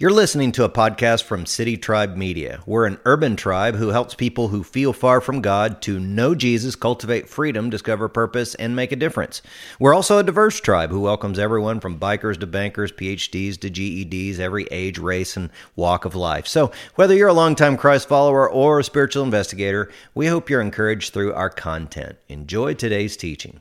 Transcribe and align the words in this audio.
You're 0.00 0.10
listening 0.10 0.52
to 0.52 0.64
a 0.64 0.70
podcast 0.70 1.24
from 1.24 1.44
City 1.44 1.76
Tribe 1.76 2.16
Media. 2.16 2.62
We're 2.64 2.86
an 2.86 2.98
urban 3.04 3.36
tribe 3.36 3.74
who 3.74 3.88
helps 3.88 4.14
people 4.14 4.48
who 4.48 4.64
feel 4.64 4.94
far 4.94 5.20
from 5.20 5.42
God 5.42 5.82
to 5.82 6.00
know 6.00 6.34
Jesus, 6.34 6.74
cultivate 6.74 7.28
freedom, 7.28 7.68
discover 7.68 8.08
purpose, 8.08 8.54
and 8.54 8.74
make 8.74 8.92
a 8.92 8.96
difference. 8.96 9.42
We're 9.78 9.92
also 9.92 10.16
a 10.16 10.22
diverse 10.22 10.58
tribe 10.58 10.88
who 10.88 11.02
welcomes 11.02 11.38
everyone 11.38 11.80
from 11.80 12.00
bikers 12.00 12.40
to 12.40 12.46
bankers, 12.46 12.92
PhDs 12.92 13.60
to 13.60 13.68
GEDs, 13.68 14.38
every 14.38 14.64
age, 14.70 14.98
race, 14.98 15.36
and 15.36 15.50
walk 15.76 16.06
of 16.06 16.14
life. 16.14 16.46
So, 16.46 16.72
whether 16.94 17.14
you're 17.14 17.28
a 17.28 17.34
longtime 17.34 17.76
Christ 17.76 18.08
follower 18.08 18.50
or 18.50 18.78
a 18.78 18.84
spiritual 18.84 19.24
investigator, 19.24 19.90
we 20.14 20.28
hope 20.28 20.48
you're 20.48 20.62
encouraged 20.62 21.12
through 21.12 21.34
our 21.34 21.50
content. 21.50 22.16
Enjoy 22.30 22.72
today's 22.72 23.18
teaching. 23.18 23.60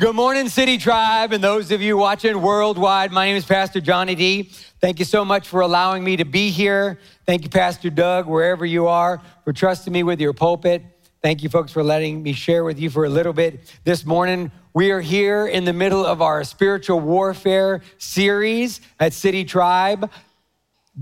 Good 0.00 0.14
morning, 0.14 0.48
City 0.48 0.78
Tribe, 0.78 1.32
and 1.32 1.42
those 1.42 1.72
of 1.72 1.82
you 1.82 1.96
watching 1.96 2.40
worldwide. 2.40 3.10
My 3.10 3.26
name 3.26 3.34
is 3.34 3.44
Pastor 3.44 3.80
Johnny 3.80 4.14
D. 4.14 4.44
Thank 4.80 5.00
you 5.00 5.04
so 5.04 5.24
much 5.24 5.48
for 5.48 5.60
allowing 5.60 6.04
me 6.04 6.14
to 6.18 6.24
be 6.24 6.50
here. 6.50 7.00
Thank 7.26 7.42
you, 7.42 7.50
Pastor 7.50 7.90
Doug, 7.90 8.28
wherever 8.28 8.64
you 8.64 8.86
are, 8.86 9.20
for 9.42 9.52
trusting 9.52 9.92
me 9.92 10.04
with 10.04 10.20
your 10.20 10.32
pulpit. 10.32 10.84
Thank 11.20 11.42
you, 11.42 11.48
folks, 11.48 11.72
for 11.72 11.82
letting 11.82 12.22
me 12.22 12.32
share 12.32 12.62
with 12.62 12.78
you 12.78 12.90
for 12.90 13.06
a 13.06 13.08
little 13.08 13.32
bit 13.32 13.74
this 13.82 14.06
morning. 14.06 14.52
We 14.72 14.92
are 14.92 15.00
here 15.00 15.48
in 15.48 15.64
the 15.64 15.72
middle 15.72 16.06
of 16.06 16.22
our 16.22 16.44
spiritual 16.44 17.00
warfare 17.00 17.82
series 17.98 18.80
at 19.00 19.12
City 19.12 19.44
Tribe 19.44 20.08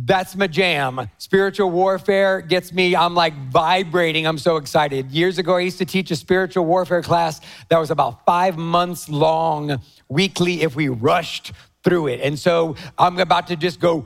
that's 0.04 0.36
my 0.36 0.46
jam. 0.46 1.10
Spiritual 1.16 1.70
warfare 1.70 2.42
gets 2.42 2.72
me, 2.72 2.94
I'm 2.94 3.14
like 3.14 3.34
vibrating. 3.48 4.26
I'm 4.26 4.36
so 4.36 4.56
excited. 4.56 5.10
Years 5.10 5.38
ago, 5.38 5.56
I 5.56 5.60
used 5.60 5.78
to 5.78 5.86
teach 5.86 6.10
a 6.10 6.16
spiritual 6.16 6.66
warfare 6.66 7.02
class 7.02 7.40
that 7.70 7.78
was 7.78 7.90
about 7.90 8.26
five 8.26 8.58
months 8.58 9.08
long 9.08 9.80
weekly 10.08 10.60
if 10.60 10.76
we 10.76 10.88
rushed 10.88 11.52
through 11.82 12.08
it. 12.08 12.20
And 12.20 12.38
so 12.38 12.76
I'm 12.98 13.18
about 13.18 13.46
to 13.46 13.56
just 13.56 13.80
go 13.80 14.04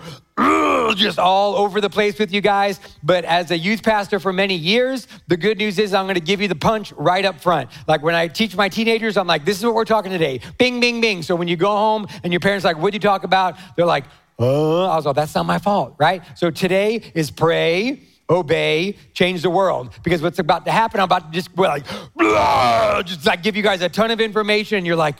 just 0.94 1.18
all 1.18 1.56
over 1.56 1.80
the 1.80 1.90
place 1.90 2.18
with 2.18 2.32
you 2.32 2.40
guys. 2.40 2.78
But 3.02 3.24
as 3.24 3.50
a 3.50 3.58
youth 3.58 3.82
pastor 3.82 4.20
for 4.20 4.32
many 4.32 4.54
years, 4.54 5.08
the 5.28 5.36
good 5.36 5.58
news 5.58 5.78
is 5.78 5.92
I'm 5.92 6.06
going 6.06 6.14
to 6.14 6.20
give 6.20 6.40
you 6.40 6.48
the 6.48 6.54
punch 6.54 6.92
right 6.92 7.24
up 7.24 7.40
front. 7.40 7.70
Like 7.88 8.02
when 8.02 8.14
I 8.14 8.28
teach 8.28 8.54
my 8.54 8.68
teenagers, 8.68 9.16
I'm 9.16 9.26
like, 9.26 9.44
this 9.44 9.58
is 9.58 9.64
what 9.64 9.74
we're 9.74 9.84
talking 9.84 10.12
today. 10.12 10.40
Bing, 10.58 10.80
bing, 10.80 11.00
bing. 11.00 11.22
So 11.22 11.34
when 11.34 11.48
you 11.48 11.56
go 11.56 11.70
home 11.70 12.06
and 12.22 12.32
your 12.32 12.40
parents 12.40 12.64
like, 12.64 12.76
what'd 12.76 12.94
you 12.94 13.00
talk 13.00 13.24
about? 13.24 13.56
They're 13.76 13.86
like, 13.86 14.04
uh, 14.40 14.88
I 14.88 14.96
was 14.96 15.06
like, 15.06 15.16
that's 15.16 15.34
not 15.34 15.46
my 15.46 15.58
fault, 15.58 15.94
right? 15.98 16.22
So 16.36 16.50
today 16.50 17.02
is 17.14 17.30
pray, 17.30 18.00
obey, 18.28 18.96
change 19.12 19.42
the 19.42 19.50
world. 19.50 19.92
Because 20.02 20.22
what's 20.22 20.38
about 20.38 20.64
to 20.64 20.72
happen, 20.72 21.00
I'm 21.00 21.04
about 21.04 21.30
to 21.30 21.38
just 21.38 21.56
like, 21.56 21.84
blah, 22.16 23.02
just 23.02 23.26
like 23.26 23.42
give 23.42 23.56
you 23.56 23.62
guys 23.62 23.82
a 23.82 23.88
ton 23.88 24.10
of 24.10 24.20
information, 24.20 24.78
and 24.78 24.86
you're 24.86 24.96
like, 24.96 25.16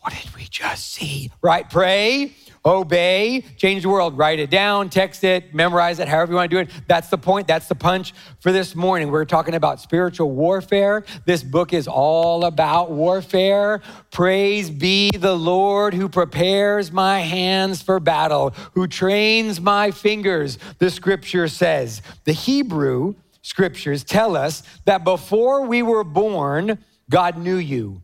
what 0.00 0.12
did 0.14 0.34
we 0.34 0.44
just 0.44 0.92
see? 0.92 1.30
Right? 1.42 1.68
Pray, 1.68 2.32
obey, 2.64 3.42
change 3.56 3.82
the 3.82 3.88
world. 3.88 4.18
Write 4.18 4.38
it 4.38 4.50
down, 4.50 4.90
text 4.90 5.24
it, 5.24 5.54
memorize 5.54 5.98
it, 5.98 6.08
however 6.08 6.32
you 6.32 6.36
want 6.36 6.50
to 6.50 6.56
do 6.56 6.60
it. 6.60 6.70
That's 6.86 7.08
the 7.08 7.18
point. 7.18 7.46
That's 7.46 7.68
the 7.68 7.74
punch 7.74 8.12
for 8.40 8.52
this 8.52 8.74
morning. 8.74 9.10
We're 9.10 9.24
talking 9.24 9.54
about 9.54 9.80
spiritual 9.80 10.30
warfare. 10.30 11.04
This 11.24 11.42
book 11.42 11.72
is 11.72 11.88
all 11.88 12.44
about 12.44 12.90
warfare. 12.90 13.80
Praise 14.10 14.70
be 14.70 15.10
the 15.10 15.34
Lord 15.34 15.94
who 15.94 16.08
prepares 16.08 16.92
my 16.92 17.20
hands 17.20 17.82
for 17.82 17.98
battle, 18.00 18.50
who 18.74 18.86
trains 18.86 19.60
my 19.60 19.90
fingers, 19.90 20.58
the 20.78 20.90
scripture 20.90 21.48
says. 21.48 22.02
The 22.24 22.32
Hebrew 22.32 23.14
scriptures 23.42 24.04
tell 24.04 24.36
us 24.36 24.62
that 24.84 25.02
before 25.02 25.66
we 25.66 25.82
were 25.82 26.04
born, 26.04 26.78
God 27.08 27.38
knew 27.38 27.56
you. 27.56 28.02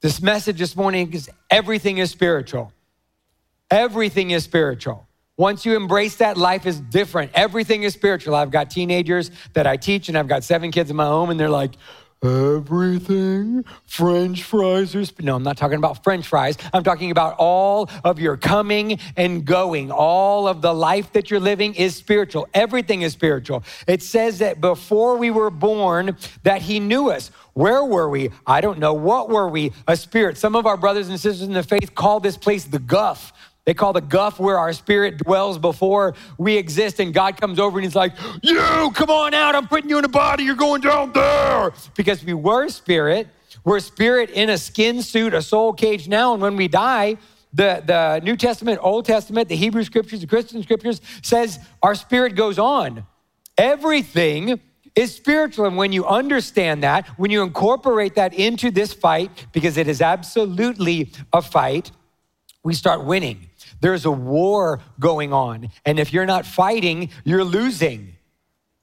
This 0.00 0.20
message 0.20 0.58
this 0.58 0.74
morning 0.74 1.12
is 1.12 1.30
everything 1.50 1.98
is 1.98 2.10
spiritual. 2.10 2.72
Everything 3.72 4.32
is 4.32 4.44
spiritual. 4.44 5.08
Once 5.38 5.64
you 5.64 5.74
embrace 5.74 6.16
that, 6.16 6.36
life 6.36 6.66
is 6.66 6.78
different. 6.78 7.30
Everything 7.32 7.84
is 7.84 7.94
spiritual. 7.94 8.34
I've 8.34 8.50
got 8.50 8.68
teenagers 8.68 9.30
that 9.54 9.66
I 9.66 9.78
teach, 9.78 10.10
and 10.10 10.18
I've 10.18 10.28
got 10.28 10.44
seven 10.44 10.70
kids 10.70 10.90
in 10.90 10.96
my 10.96 11.06
home, 11.06 11.30
and 11.30 11.40
they're 11.40 11.48
like, 11.48 11.72
everything, 12.22 13.64
French 13.86 14.42
fries 14.42 14.94
are. 14.94 15.02
No, 15.20 15.36
I'm 15.36 15.42
not 15.42 15.56
talking 15.56 15.78
about 15.78 16.04
French 16.04 16.28
fries. 16.28 16.58
I'm 16.74 16.84
talking 16.84 17.10
about 17.10 17.36
all 17.38 17.88
of 18.04 18.20
your 18.20 18.36
coming 18.36 18.98
and 19.16 19.42
going. 19.42 19.90
All 19.90 20.46
of 20.46 20.60
the 20.60 20.74
life 20.74 21.14
that 21.14 21.30
you're 21.30 21.40
living 21.40 21.74
is 21.74 21.96
spiritual. 21.96 22.50
Everything 22.52 23.00
is 23.00 23.14
spiritual. 23.14 23.64
It 23.86 24.02
says 24.02 24.40
that 24.40 24.60
before 24.60 25.16
we 25.16 25.30
were 25.30 25.50
born, 25.50 26.14
that 26.42 26.60
He 26.60 26.78
knew 26.78 27.08
us. 27.10 27.30
Where 27.54 27.82
were 27.82 28.10
we? 28.10 28.30
I 28.46 28.60
don't 28.60 28.78
know. 28.78 28.92
What 28.92 29.30
were 29.30 29.48
we? 29.48 29.72
A 29.88 29.96
spirit. 29.96 30.36
Some 30.36 30.56
of 30.56 30.66
our 30.66 30.76
brothers 30.76 31.08
and 31.08 31.18
sisters 31.18 31.48
in 31.48 31.54
the 31.54 31.62
faith 31.62 31.94
call 31.94 32.20
this 32.20 32.36
place 32.36 32.64
the 32.64 32.78
guff 32.78 33.32
they 33.64 33.74
call 33.74 33.92
the 33.92 34.00
guff 34.00 34.40
where 34.40 34.58
our 34.58 34.72
spirit 34.72 35.18
dwells 35.18 35.58
before 35.58 36.14
we 36.36 36.56
exist, 36.56 36.98
and 36.98 37.14
God 37.14 37.40
comes 37.40 37.58
over 37.60 37.78
and 37.78 37.84
He's 37.84 37.94
like, 37.94 38.12
You, 38.42 38.90
come 38.94 39.10
on 39.10 39.34
out. 39.34 39.54
I'm 39.54 39.68
putting 39.68 39.88
you 39.88 39.98
in 39.98 40.04
a 40.04 40.08
body. 40.08 40.44
You're 40.44 40.56
going 40.56 40.80
down 40.80 41.12
there. 41.12 41.72
Because 41.96 42.24
we 42.24 42.34
were 42.34 42.68
spirit. 42.68 43.28
We're 43.64 43.80
spirit 43.80 44.30
in 44.30 44.50
a 44.50 44.58
skin 44.58 45.02
suit, 45.02 45.34
a 45.34 45.42
soul 45.42 45.72
cage 45.72 46.08
now. 46.08 46.32
And 46.32 46.42
when 46.42 46.56
we 46.56 46.66
die, 46.66 47.18
the, 47.52 47.82
the 47.84 48.20
New 48.24 48.36
Testament, 48.36 48.80
Old 48.82 49.04
Testament, 49.04 49.48
the 49.48 49.56
Hebrew 49.56 49.84
scriptures, 49.84 50.20
the 50.20 50.26
Christian 50.26 50.62
scriptures 50.62 51.00
says 51.22 51.60
our 51.82 51.94
spirit 51.94 52.34
goes 52.34 52.58
on. 52.58 53.06
Everything 53.56 54.60
is 54.96 55.14
spiritual. 55.14 55.66
And 55.66 55.76
when 55.76 55.92
you 55.92 56.04
understand 56.04 56.82
that, 56.82 57.06
when 57.18 57.30
you 57.30 57.42
incorporate 57.42 58.16
that 58.16 58.34
into 58.34 58.70
this 58.70 58.92
fight, 58.92 59.46
because 59.52 59.76
it 59.76 59.86
is 59.86 60.00
absolutely 60.00 61.12
a 61.32 61.42
fight, 61.42 61.92
we 62.64 62.74
start 62.74 63.04
winning. 63.04 63.48
There's 63.80 64.04
a 64.04 64.10
war 64.10 64.80
going 65.00 65.32
on. 65.32 65.70
And 65.84 65.98
if 65.98 66.12
you're 66.12 66.26
not 66.26 66.46
fighting, 66.46 67.10
you're 67.24 67.44
losing. 67.44 68.14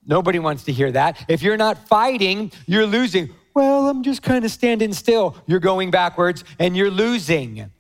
Nobody 0.06 0.40
wants 0.40 0.64
to 0.64 0.74
hear 0.74 0.92
that. 0.92 1.24
If 1.28 1.42
you're 1.42 1.58
not 1.58 1.88
fighting, 1.88 2.52
you're 2.66 2.86
losing. 2.86 3.30
Well, 3.54 3.88
I'm 3.88 4.04
just 4.04 4.22
kind 4.22 4.44
of 4.44 4.52
standing 4.52 4.94
still. 4.94 5.36
You're 5.46 5.60
going 5.60 5.92
backwards 5.92 6.44
and 6.60 6.76
you're 6.76 6.92
losing. 6.92 7.72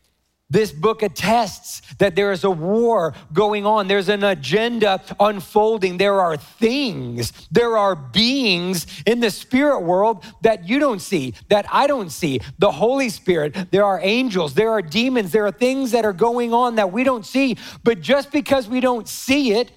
This 0.51 0.71
book 0.71 1.03
attests 1.03 1.81
that 1.99 2.15
there 2.15 2.31
is 2.31 2.43
a 2.43 2.49
war 2.49 3.13
going 3.33 3.67
on. 3.67 3.87
There's 3.87 4.09
an 4.09 4.23
agenda 4.23 5.01
unfolding. 5.19 5.97
There 5.97 6.19
are 6.19 6.37
things, 6.37 7.31
there 7.51 7.77
are 7.77 7.95
beings 7.95 8.87
in 9.05 9.19
the 9.19 9.29
spirit 9.29 9.81
world 9.81 10.23
that 10.41 10.67
you 10.67 10.79
don't 10.79 11.01
see, 11.01 11.35
that 11.49 11.67
I 11.71 11.85
don't 11.85 12.09
see. 12.09 12.41
The 12.57 12.71
Holy 12.71 13.09
Spirit, 13.09 13.71
there 13.71 13.83
are 13.83 13.99
angels, 14.01 14.55
there 14.55 14.71
are 14.71 14.81
demons, 14.81 15.31
there 15.31 15.45
are 15.45 15.51
things 15.51 15.91
that 15.91 16.03
are 16.03 16.13
going 16.13 16.51
on 16.51 16.75
that 16.75 16.91
we 16.91 17.03
don't 17.03 17.25
see. 17.25 17.57
But 17.83 18.01
just 18.01 18.31
because 18.31 18.67
we 18.67 18.79
don't 18.79 19.07
see 19.07 19.53
it, 19.53 19.71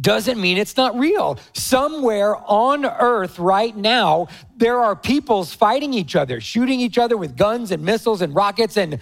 doesn't 0.00 0.40
mean 0.40 0.58
it's 0.58 0.76
not 0.76 0.96
real. 0.98 1.38
Somewhere 1.54 2.36
on 2.36 2.84
earth 2.84 3.38
right 3.38 3.76
now, 3.76 4.28
there 4.56 4.78
are 4.78 4.94
peoples 4.94 5.52
fighting 5.52 5.92
each 5.92 6.14
other, 6.14 6.40
shooting 6.40 6.80
each 6.80 6.98
other 6.98 7.16
with 7.16 7.36
guns 7.36 7.70
and 7.72 7.82
missiles 7.84 8.22
and 8.22 8.34
rockets 8.34 8.76
and 8.76 9.00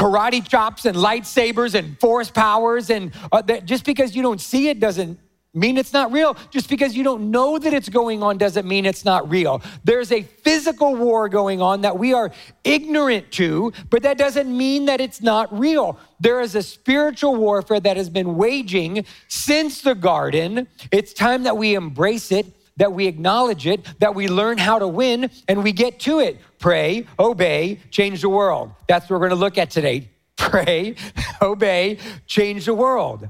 karate 0.00 0.46
chops 0.48 0.86
and 0.86 0.96
lightsabers 0.96 1.74
and 1.74 1.98
force 2.00 2.30
powers. 2.30 2.88
And 2.88 3.12
uh, 3.30 3.42
just 3.42 3.84
because 3.84 4.16
you 4.16 4.22
don't 4.22 4.40
see 4.40 4.68
it 4.68 4.80
doesn't 4.80 5.18
mean 5.52 5.76
it's 5.76 5.92
not 5.92 6.10
real. 6.10 6.36
Just 6.50 6.70
because 6.70 6.96
you 6.96 7.04
don't 7.04 7.30
know 7.30 7.58
that 7.58 7.74
it's 7.74 7.90
going 7.90 8.22
on 8.22 8.38
doesn't 8.38 8.66
mean 8.66 8.86
it's 8.86 9.04
not 9.04 9.28
real. 9.28 9.60
There's 9.84 10.10
a 10.10 10.22
physical 10.22 10.94
war 10.94 11.28
going 11.28 11.60
on 11.60 11.82
that 11.82 11.98
we 11.98 12.14
are 12.14 12.30
ignorant 12.64 13.30
to, 13.32 13.72
but 13.90 14.02
that 14.04 14.16
doesn't 14.16 14.56
mean 14.56 14.86
that 14.86 15.02
it's 15.02 15.20
not 15.20 15.56
real. 15.56 15.98
There 16.18 16.40
is 16.40 16.54
a 16.54 16.62
spiritual 16.62 17.36
warfare 17.36 17.80
that 17.80 17.98
has 17.98 18.08
been 18.08 18.36
waging 18.36 19.04
since 19.28 19.82
the 19.82 19.94
garden. 19.94 20.66
It's 20.90 21.12
time 21.12 21.42
that 21.42 21.58
we 21.58 21.74
embrace 21.74 22.32
it 22.32 22.46
that 22.80 22.94
we 22.94 23.06
acknowledge 23.06 23.66
it, 23.66 23.84
that 23.98 24.14
we 24.14 24.26
learn 24.26 24.56
how 24.56 24.78
to 24.78 24.88
win, 24.88 25.30
and 25.48 25.62
we 25.62 25.70
get 25.70 26.00
to 26.00 26.18
it. 26.18 26.40
Pray, 26.60 27.06
obey, 27.18 27.80
change 27.90 28.20
the 28.20 28.28
world. 28.28 28.70
That's 28.86 29.10
what 29.10 29.18
we're 29.18 29.28
going 29.28 29.30
to 29.30 29.44
look 29.44 29.58
at 29.58 29.70
today. 29.70 30.10
Pray, 30.36 30.94
obey, 31.42 31.98
change 32.26 32.66
the 32.66 32.74
world. 32.74 33.28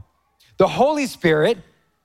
The 0.58 0.68
Holy 0.68 1.06
Spirit, 1.06 1.58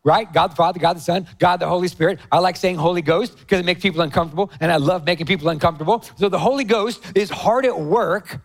right? 0.03 0.31
God 0.31 0.51
the 0.51 0.55
Father, 0.55 0.79
God 0.79 0.95
the 0.95 1.01
Son, 1.01 1.27
God 1.39 1.59
the 1.59 1.67
Holy 1.67 1.87
Spirit. 1.89 2.19
I 2.31 2.39
like 2.39 2.55
saying 2.55 2.77
Holy 2.77 3.01
Ghost 3.01 3.37
because 3.37 3.59
it 3.59 3.65
makes 3.65 3.81
people 3.81 4.01
uncomfortable, 4.01 4.51
and 4.61 4.71
I 4.71 4.77
love 4.77 5.05
making 5.05 5.25
people 5.25 5.49
uncomfortable. 5.49 6.05
So 6.15 6.29
the 6.29 6.39
Holy 6.39 6.63
Ghost 6.63 7.03
is 7.15 7.29
hard 7.29 7.65
at 7.65 7.77
work 7.77 8.39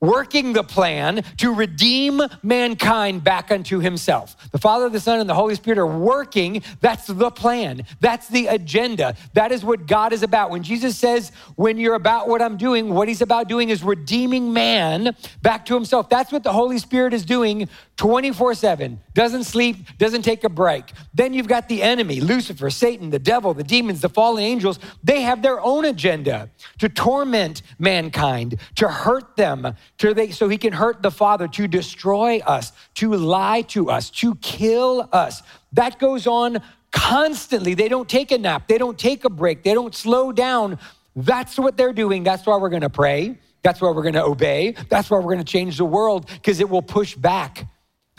working 0.00 0.52
the 0.52 0.62
plan 0.62 1.22
to 1.36 1.54
redeem 1.54 2.20
mankind 2.42 3.22
back 3.22 3.50
unto 3.50 3.78
himself. 3.78 4.36
The 4.50 4.58
Father, 4.58 4.88
the 4.88 5.00
Son, 5.00 5.20
and 5.20 5.28
the 5.28 5.34
Holy 5.34 5.54
Spirit 5.54 5.78
are 5.78 5.86
working. 5.86 6.62
That's 6.80 7.06
the 7.06 7.30
plan. 7.30 7.82
That's 8.00 8.28
the 8.28 8.46
agenda. 8.46 9.14
That 9.34 9.52
is 9.52 9.64
what 9.64 9.86
God 9.86 10.12
is 10.12 10.22
about. 10.22 10.50
When 10.50 10.62
Jesus 10.62 10.96
says, 10.96 11.32
when 11.56 11.76
you're 11.76 11.94
about 11.94 12.28
what 12.28 12.40
I'm 12.40 12.56
doing, 12.56 12.94
what 12.94 13.08
he's 13.08 13.22
about 13.22 13.48
doing 13.48 13.68
is 13.68 13.82
redeeming 13.82 14.52
man 14.52 15.14
back 15.42 15.66
to 15.66 15.74
himself. 15.74 16.08
That's 16.08 16.32
what 16.32 16.42
the 16.42 16.52
Holy 16.52 16.78
Spirit 16.78 17.12
is 17.12 17.24
doing 17.24 17.68
24 18.00 18.54
7, 18.54 18.98
doesn't 19.12 19.44
sleep, 19.44 19.76
doesn't 19.98 20.22
take 20.22 20.42
a 20.42 20.48
break. 20.48 20.90
Then 21.12 21.34
you've 21.34 21.46
got 21.46 21.68
the 21.68 21.82
enemy, 21.82 22.22
Lucifer, 22.22 22.70
Satan, 22.70 23.10
the 23.10 23.18
devil, 23.18 23.52
the 23.52 23.62
demons, 23.62 24.00
the 24.00 24.08
fallen 24.08 24.42
angels. 24.42 24.78
They 25.04 25.20
have 25.20 25.42
their 25.42 25.60
own 25.60 25.84
agenda 25.84 26.48
to 26.78 26.88
torment 26.88 27.60
mankind, 27.78 28.56
to 28.76 28.88
hurt 28.88 29.36
them, 29.36 29.76
to 29.98 30.14
they, 30.14 30.30
so 30.30 30.48
he 30.48 30.56
can 30.56 30.72
hurt 30.72 31.02
the 31.02 31.10
Father, 31.10 31.46
to 31.48 31.68
destroy 31.68 32.38
us, 32.38 32.72
to 32.94 33.12
lie 33.12 33.60
to 33.68 33.90
us, 33.90 34.08
to 34.08 34.34
kill 34.36 35.06
us. 35.12 35.42
That 35.74 35.98
goes 35.98 36.26
on 36.26 36.62
constantly. 36.92 37.74
They 37.74 37.88
don't 37.88 38.08
take 38.08 38.32
a 38.32 38.38
nap, 38.38 38.66
they 38.66 38.78
don't 38.78 38.98
take 38.98 39.26
a 39.26 39.30
break, 39.30 39.62
they 39.62 39.74
don't 39.74 39.94
slow 39.94 40.32
down. 40.32 40.78
That's 41.14 41.58
what 41.58 41.76
they're 41.76 41.92
doing. 41.92 42.24
That's 42.24 42.46
why 42.46 42.56
we're 42.56 42.70
going 42.70 42.80
to 42.80 42.88
pray. 42.88 43.36
That's 43.60 43.82
why 43.82 43.90
we're 43.90 44.04
going 44.04 44.14
to 44.14 44.24
obey. 44.24 44.74
That's 44.88 45.10
why 45.10 45.18
we're 45.18 45.34
going 45.34 45.44
to 45.44 45.44
change 45.44 45.76
the 45.76 45.84
world 45.84 46.30
because 46.32 46.60
it 46.60 46.70
will 46.70 46.80
push 46.80 47.14
back. 47.14 47.66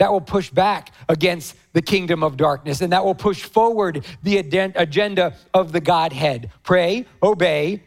That 0.02 0.10
will 0.10 0.20
push 0.20 0.50
back 0.50 0.90
against 1.08 1.54
the 1.74 1.80
kingdom 1.80 2.24
of 2.24 2.36
darkness 2.36 2.80
and 2.80 2.92
that 2.92 3.04
will 3.04 3.14
push 3.14 3.44
forward 3.44 4.04
the 4.24 4.38
agenda 4.38 5.36
of 5.54 5.70
the 5.70 5.80
Godhead. 5.80 6.50
Pray, 6.64 7.06
obey, 7.22 7.84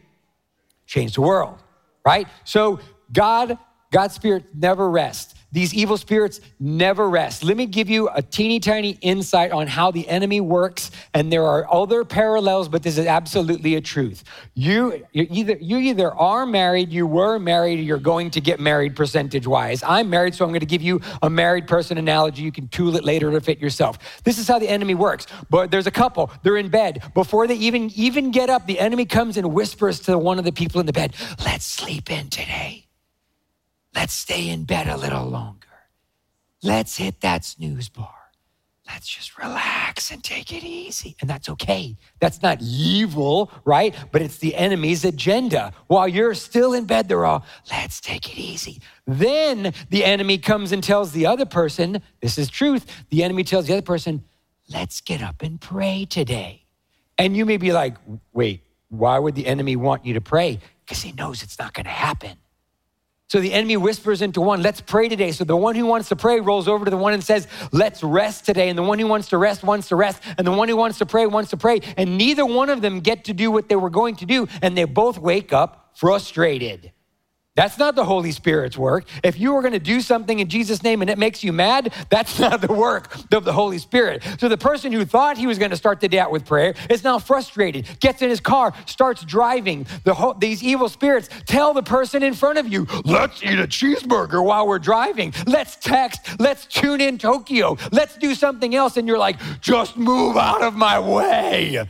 change 0.86 1.12
the 1.12 1.20
world, 1.20 1.58
right? 2.06 2.26
So 2.44 2.80
God, 3.12 3.58
God's 3.90 4.14
spirit 4.14 4.44
never 4.54 4.88
rests. 4.88 5.34
These 5.56 5.72
evil 5.72 5.96
spirits 5.96 6.42
never 6.60 7.08
rest. 7.08 7.42
Let 7.42 7.56
me 7.56 7.64
give 7.64 7.88
you 7.88 8.10
a 8.10 8.20
teeny 8.20 8.60
tiny 8.60 8.98
insight 9.00 9.52
on 9.52 9.66
how 9.66 9.90
the 9.90 10.06
enemy 10.06 10.38
works. 10.38 10.90
And 11.14 11.32
there 11.32 11.44
are 11.44 11.66
other 11.72 12.04
parallels, 12.04 12.68
but 12.68 12.82
this 12.82 12.98
is 12.98 13.06
absolutely 13.06 13.74
a 13.74 13.80
truth. 13.80 14.22
You, 14.52 15.06
either, 15.14 15.56
you 15.58 15.78
either 15.78 16.12
are 16.12 16.44
married, 16.44 16.92
you 16.92 17.06
were 17.06 17.38
married, 17.38 17.78
or 17.78 17.82
you're 17.84 17.96
going 17.96 18.32
to 18.32 18.40
get 18.42 18.60
married 18.60 18.94
percentage 18.94 19.46
wise. 19.46 19.82
I'm 19.82 20.10
married, 20.10 20.34
so 20.34 20.44
I'm 20.44 20.50
going 20.50 20.60
to 20.60 20.66
give 20.66 20.82
you 20.82 21.00
a 21.22 21.30
married 21.30 21.66
person 21.66 21.96
analogy. 21.96 22.42
You 22.42 22.52
can 22.52 22.68
tool 22.68 22.94
it 22.94 23.02
later 23.02 23.30
to 23.30 23.40
fit 23.40 23.58
yourself. 23.58 23.98
This 24.24 24.38
is 24.38 24.46
how 24.46 24.58
the 24.58 24.68
enemy 24.68 24.94
works. 24.94 25.26
But 25.48 25.70
there's 25.70 25.86
a 25.86 25.90
couple, 25.90 26.30
they're 26.42 26.58
in 26.58 26.68
bed. 26.68 27.02
Before 27.14 27.46
they 27.46 27.56
even, 27.56 27.90
even 27.94 28.30
get 28.30 28.50
up, 28.50 28.66
the 28.66 28.78
enemy 28.78 29.06
comes 29.06 29.38
and 29.38 29.54
whispers 29.54 30.00
to 30.00 30.18
one 30.18 30.38
of 30.38 30.44
the 30.44 30.52
people 30.52 30.80
in 30.80 30.86
the 30.86 30.92
bed, 30.92 31.14
Let's 31.42 31.64
sleep 31.64 32.10
in 32.10 32.28
today. 32.28 32.85
Let's 33.96 34.12
stay 34.12 34.50
in 34.50 34.64
bed 34.64 34.88
a 34.88 34.96
little 34.98 35.24
longer. 35.24 35.66
Let's 36.62 36.98
hit 36.98 37.22
that 37.22 37.46
snooze 37.46 37.88
bar. 37.88 38.12
Let's 38.86 39.08
just 39.08 39.38
relax 39.38 40.10
and 40.12 40.22
take 40.22 40.52
it 40.52 40.62
easy. 40.62 41.16
And 41.20 41.30
that's 41.30 41.48
okay. 41.48 41.96
That's 42.20 42.42
not 42.42 42.58
evil, 42.60 43.50
right? 43.64 43.94
But 44.12 44.20
it's 44.20 44.36
the 44.36 44.54
enemy's 44.54 45.04
agenda. 45.04 45.72
While 45.86 46.08
you're 46.08 46.34
still 46.34 46.74
in 46.74 46.84
bed, 46.84 47.08
they're 47.08 47.24
all, 47.24 47.44
let's 47.70 48.00
take 48.00 48.30
it 48.30 48.38
easy. 48.38 48.82
Then 49.06 49.72
the 49.88 50.04
enemy 50.04 50.36
comes 50.36 50.72
and 50.72 50.84
tells 50.84 51.12
the 51.12 51.24
other 51.24 51.46
person, 51.46 52.02
this 52.20 52.36
is 52.36 52.48
truth. 52.48 52.84
The 53.08 53.24
enemy 53.24 53.44
tells 53.44 53.66
the 53.66 53.72
other 53.72 53.82
person, 53.82 54.22
let's 54.68 55.00
get 55.00 55.22
up 55.22 55.42
and 55.42 55.58
pray 55.58 56.04
today. 56.04 56.66
And 57.16 57.34
you 57.34 57.46
may 57.46 57.56
be 57.56 57.72
like, 57.72 57.96
wait, 58.34 58.62
why 58.88 59.18
would 59.18 59.34
the 59.34 59.46
enemy 59.46 59.74
want 59.74 60.04
you 60.04 60.14
to 60.14 60.20
pray? 60.20 60.60
Because 60.84 61.02
he 61.02 61.12
knows 61.12 61.42
it's 61.42 61.58
not 61.58 61.72
going 61.72 61.86
to 61.86 61.90
happen. 61.90 62.36
So 63.28 63.40
the 63.40 63.52
enemy 63.52 63.76
whispers 63.76 64.22
into 64.22 64.40
one, 64.40 64.62
let's 64.62 64.80
pray 64.80 65.08
today. 65.08 65.32
So 65.32 65.42
the 65.42 65.56
one 65.56 65.74
who 65.74 65.86
wants 65.86 66.10
to 66.10 66.16
pray 66.16 66.38
rolls 66.38 66.68
over 66.68 66.84
to 66.84 66.90
the 66.90 66.96
one 66.96 67.12
and 67.12 67.24
says, 67.24 67.48
let's 67.72 68.04
rest 68.04 68.46
today. 68.46 68.68
And 68.68 68.78
the 68.78 68.84
one 68.84 69.00
who 69.00 69.08
wants 69.08 69.30
to 69.30 69.38
rest 69.38 69.64
wants 69.64 69.88
to 69.88 69.96
rest. 69.96 70.22
And 70.38 70.46
the 70.46 70.52
one 70.52 70.68
who 70.68 70.76
wants 70.76 70.98
to 70.98 71.06
pray 71.06 71.26
wants 71.26 71.50
to 71.50 71.56
pray. 71.56 71.80
And 71.96 72.18
neither 72.18 72.46
one 72.46 72.70
of 72.70 72.82
them 72.82 73.00
get 73.00 73.24
to 73.24 73.32
do 73.32 73.50
what 73.50 73.68
they 73.68 73.74
were 73.74 73.90
going 73.90 74.14
to 74.16 74.26
do. 74.26 74.46
And 74.62 74.78
they 74.78 74.84
both 74.84 75.18
wake 75.18 75.52
up 75.52 75.90
frustrated. 75.94 76.92
That's 77.56 77.78
not 77.78 77.96
the 77.96 78.04
Holy 78.04 78.32
Spirit's 78.32 78.78
work. 78.78 79.06
If 79.24 79.40
you 79.40 79.54
were 79.54 79.62
going 79.62 79.72
to 79.72 79.78
do 79.78 80.00
something 80.00 80.38
in 80.38 80.48
Jesus' 80.48 80.82
name 80.82 81.00
and 81.00 81.10
it 81.10 81.18
makes 81.18 81.42
you 81.42 81.52
mad, 81.52 81.92
that's 82.10 82.38
not 82.46 82.60
the 82.60 82.72
work 82.72 83.16
of 83.32 83.44
the 83.44 83.52
Holy 83.52 83.78
Spirit. 83.78 84.22
So 84.38 84.48
the 84.48 84.58
person 84.58 84.92
who 84.92 85.04
thought 85.04 85.38
he 85.38 85.46
was 85.46 85.58
going 85.58 85.70
to 85.70 85.76
start 85.76 86.00
the 86.00 86.08
day 86.08 86.18
out 86.18 86.30
with 86.30 86.44
prayer 86.44 86.74
is 86.90 87.02
now 87.02 87.18
frustrated, 87.18 87.88
gets 87.98 88.22
in 88.22 88.28
his 88.28 88.40
car, 88.40 88.74
starts 88.84 89.24
driving. 89.24 89.86
The 90.04 90.34
these 90.38 90.62
evil 90.62 90.88
spirits 90.88 91.28
tell 91.46 91.72
the 91.72 91.82
person 91.82 92.22
in 92.22 92.34
front 92.34 92.58
of 92.58 92.68
you, 92.68 92.86
let's 93.04 93.42
eat 93.42 93.58
a 93.58 93.66
cheeseburger 93.66 94.44
while 94.44 94.68
we're 94.68 94.78
driving. 94.78 95.32
Let's 95.46 95.76
text. 95.76 96.20
Let's 96.38 96.66
tune 96.66 97.00
in 97.00 97.18
Tokyo. 97.18 97.76
Let's 97.90 98.16
do 98.16 98.34
something 98.34 98.74
else. 98.74 98.96
And 98.96 99.08
you're 99.08 99.18
like, 99.18 99.36
just 99.60 99.96
move 99.96 100.36
out 100.36 100.62
of 100.62 100.74
my 100.74 100.98
way. 100.98 101.86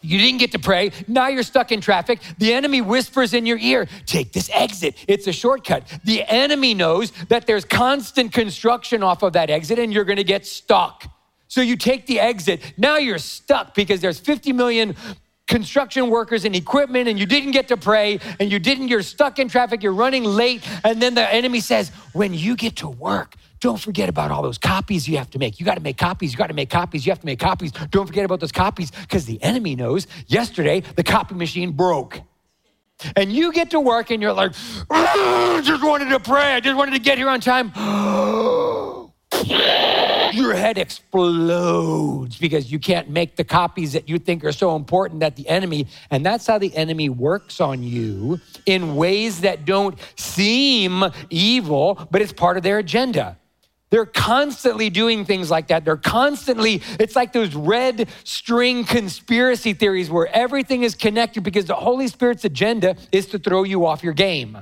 You 0.00 0.18
didn't 0.18 0.38
get 0.38 0.52
to 0.52 0.58
pray. 0.58 0.92
Now 1.08 1.28
you're 1.28 1.42
stuck 1.42 1.72
in 1.72 1.80
traffic. 1.80 2.20
The 2.38 2.52
enemy 2.52 2.80
whispers 2.80 3.34
in 3.34 3.46
your 3.46 3.58
ear, 3.58 3.88
take 4.06 4.32
this 4.32 4.48
exit. 4.52 4.96
It's 5.08 5.26
a 5.26 5.32
shortcut. 5.32 5.84
The 6.04 6.22
enemy 6.24 6.74
knows 6.74 7.10
that 7.28 7.46
there's 7.46 7.64
constant 7.64 8.32
construction 8.32 9.02
off 9.02 9.22
of 9.22 9.32
that 9.32 9.50
exit 9.50 9.78
and 9.78 9.92
you're 9.92 10.04
going 10.04 10.18
to 10.18 10.24
get 10.24 10.46
stuck. 10.46 11.10
So 11.48 11.62
you 11.62 11.76
take 11.76 12.06
the 12.06 12.20
exit. 12.20 12.74
Now 12.76 12.98
you're 12.98 13.18
stuck 13.18 13.74
because 13.74 14.00
there's 14.00 14.20
50 14.20 14.52
million 14.52 14.94
construction 15.48 16.10
workers 16.10 16.44
and 16.44 16.54
equipment 16.54 17.08
and 17.08 17.18
you 17.18 17.26
didn't 17.26 17.52
get 17.52 17.68
to 17.68 17.76
pray 17.76 18.20
and 18.38 18.52
you 18.52 18.58
didn't 18.58 18.88
you're 18.88 19.02
stuck 19.02 19.38
in 19.38 19.48
traffic 19.48 19.82
you're 19.82 19.94
running 19.94 20.22
late 20.22 20.62
and 20.84 21.00
then 21.00 21.14
the 21.14 21.34
enemy 21.34 21.58
says 21.58 21.88
when 22.12 22.34
you 22.34 22.54
get 22.54 22.76
to 22.76 22.86
work 22.86 23.34
don't 23.60 23.80
forget 23.80 24.08
about 24.08 24.30
all 24.30 24.42
those 24.42 24.58
copies 24.58 25.08
you 25.08 25.18
have 25.18 25.30
to 25.30 25.38
make. 25.38 25.58
You 25.58 25.66
got 25.66 25.74
to 25.74 25.82
make 25.82 25.96
copies. 25.96 26.32
You 26.32 26.38
got 26.38 26.48
to 26.48 26.54
make 26.54 26.70
copies. 26.70 27.04
You 27.04 27.10
have 27.10 27.20
to 27.20 27.26
make 27.26 27.40
copies. 27.40 27.72
Don't 27.90 28.06
forget 28.06 28.24
about 28.24 28.40
those 28.40 28.52
copies 28.52 28.90
because 28.90 29.26
the 29.26 29.42
enemy 29.42 29.74
knows 29.74 30.06
yesterday 30.26 30.80
the 30.96 31.02
copy 31.02 31.34
machine 31.34 31.72
broke. 31.72 32.20
And 33.16 33.32
you 33.32 33.52
get 33.52 33.70
to 33.70 33.80
work 33.80 34.10
and 34.10 34.20
you're 34.20 34.32
like, 34.32 34.52
I 34.90 35.60
just 35.64 35.82
wanted 35.84 36.08
to 36.10 36.20
pray. 36.20 36.54
I 36.54 36.60
just 36.60 36.76
wanted 36.76 36.92
to 36.92 36.98
get 36.98 37.18
here 37.18 37.28
on 37.28 37.40
time. 37.40 37.72
Your 40.32 40.54
head 40.54 40.78
explodes 40.78 42.38
because 42.38 42.70
you 42.70 42.78
can't 42.78 43.08
make 43.08 43.36
the 43.36 43.44
copies 43.44 43.92
that 43.94 44.08
you 44.08 44.18
think 44.18 44.44
are 44.44 44.52
so 44.52 44.76
important 44.76 45.20
that 45.20 45.36
the 45.36 45.48
enemy, 45.48 45.86
and 46.10 46.24
that's 46.24 46.46
how 46.46 46.58
the 46.58 46.74
enemy 46.76 47.08
works 47.08 47.60
on 47.60 47.82
you 47.82 48.40
in 48.66 48.94
ways 48.94 49.40
that 49.40 49.64
don't 49.64 49.98
seem 50.16 51.04
evil, 51.30 52.06
but 52.10 52.20
it's 52.20 52.32
part 52.32 52.56
of 52.56 52.62
their 52.62 52.78
agenda. 52.78 53.38
They're 53.90 54.06
constantly 54.06 54.90
doing 54.90 55.24
things 55.24 55.50
like 55.50 55.68
that. 55.68 55.84
They're 55.84 55.96
constantly, 55.96 56.82
it's 57.00 57.16
like 57.16 57.32
those 57.32 57.54
red 57.54 58.08
string 58.24 58.84
conspiracy 58.84 59.72
theories 59.72 60.10
where 60.10 60.28
everything 60.34 60.82
is 60.82 60.94
connected 60.94 61.42
because 61.42 61.64
the 61.64 61.74
Holy 61.74 62.08
Spirit's 62.08 62.44
agenda 62.44 62.96
is 63.12 63.26
to 63.28 63.38
throw 63.38 63.62
you 63.62 63.86
off 63.86 64.02
your 64.02 64.12
game. 64.12 64.58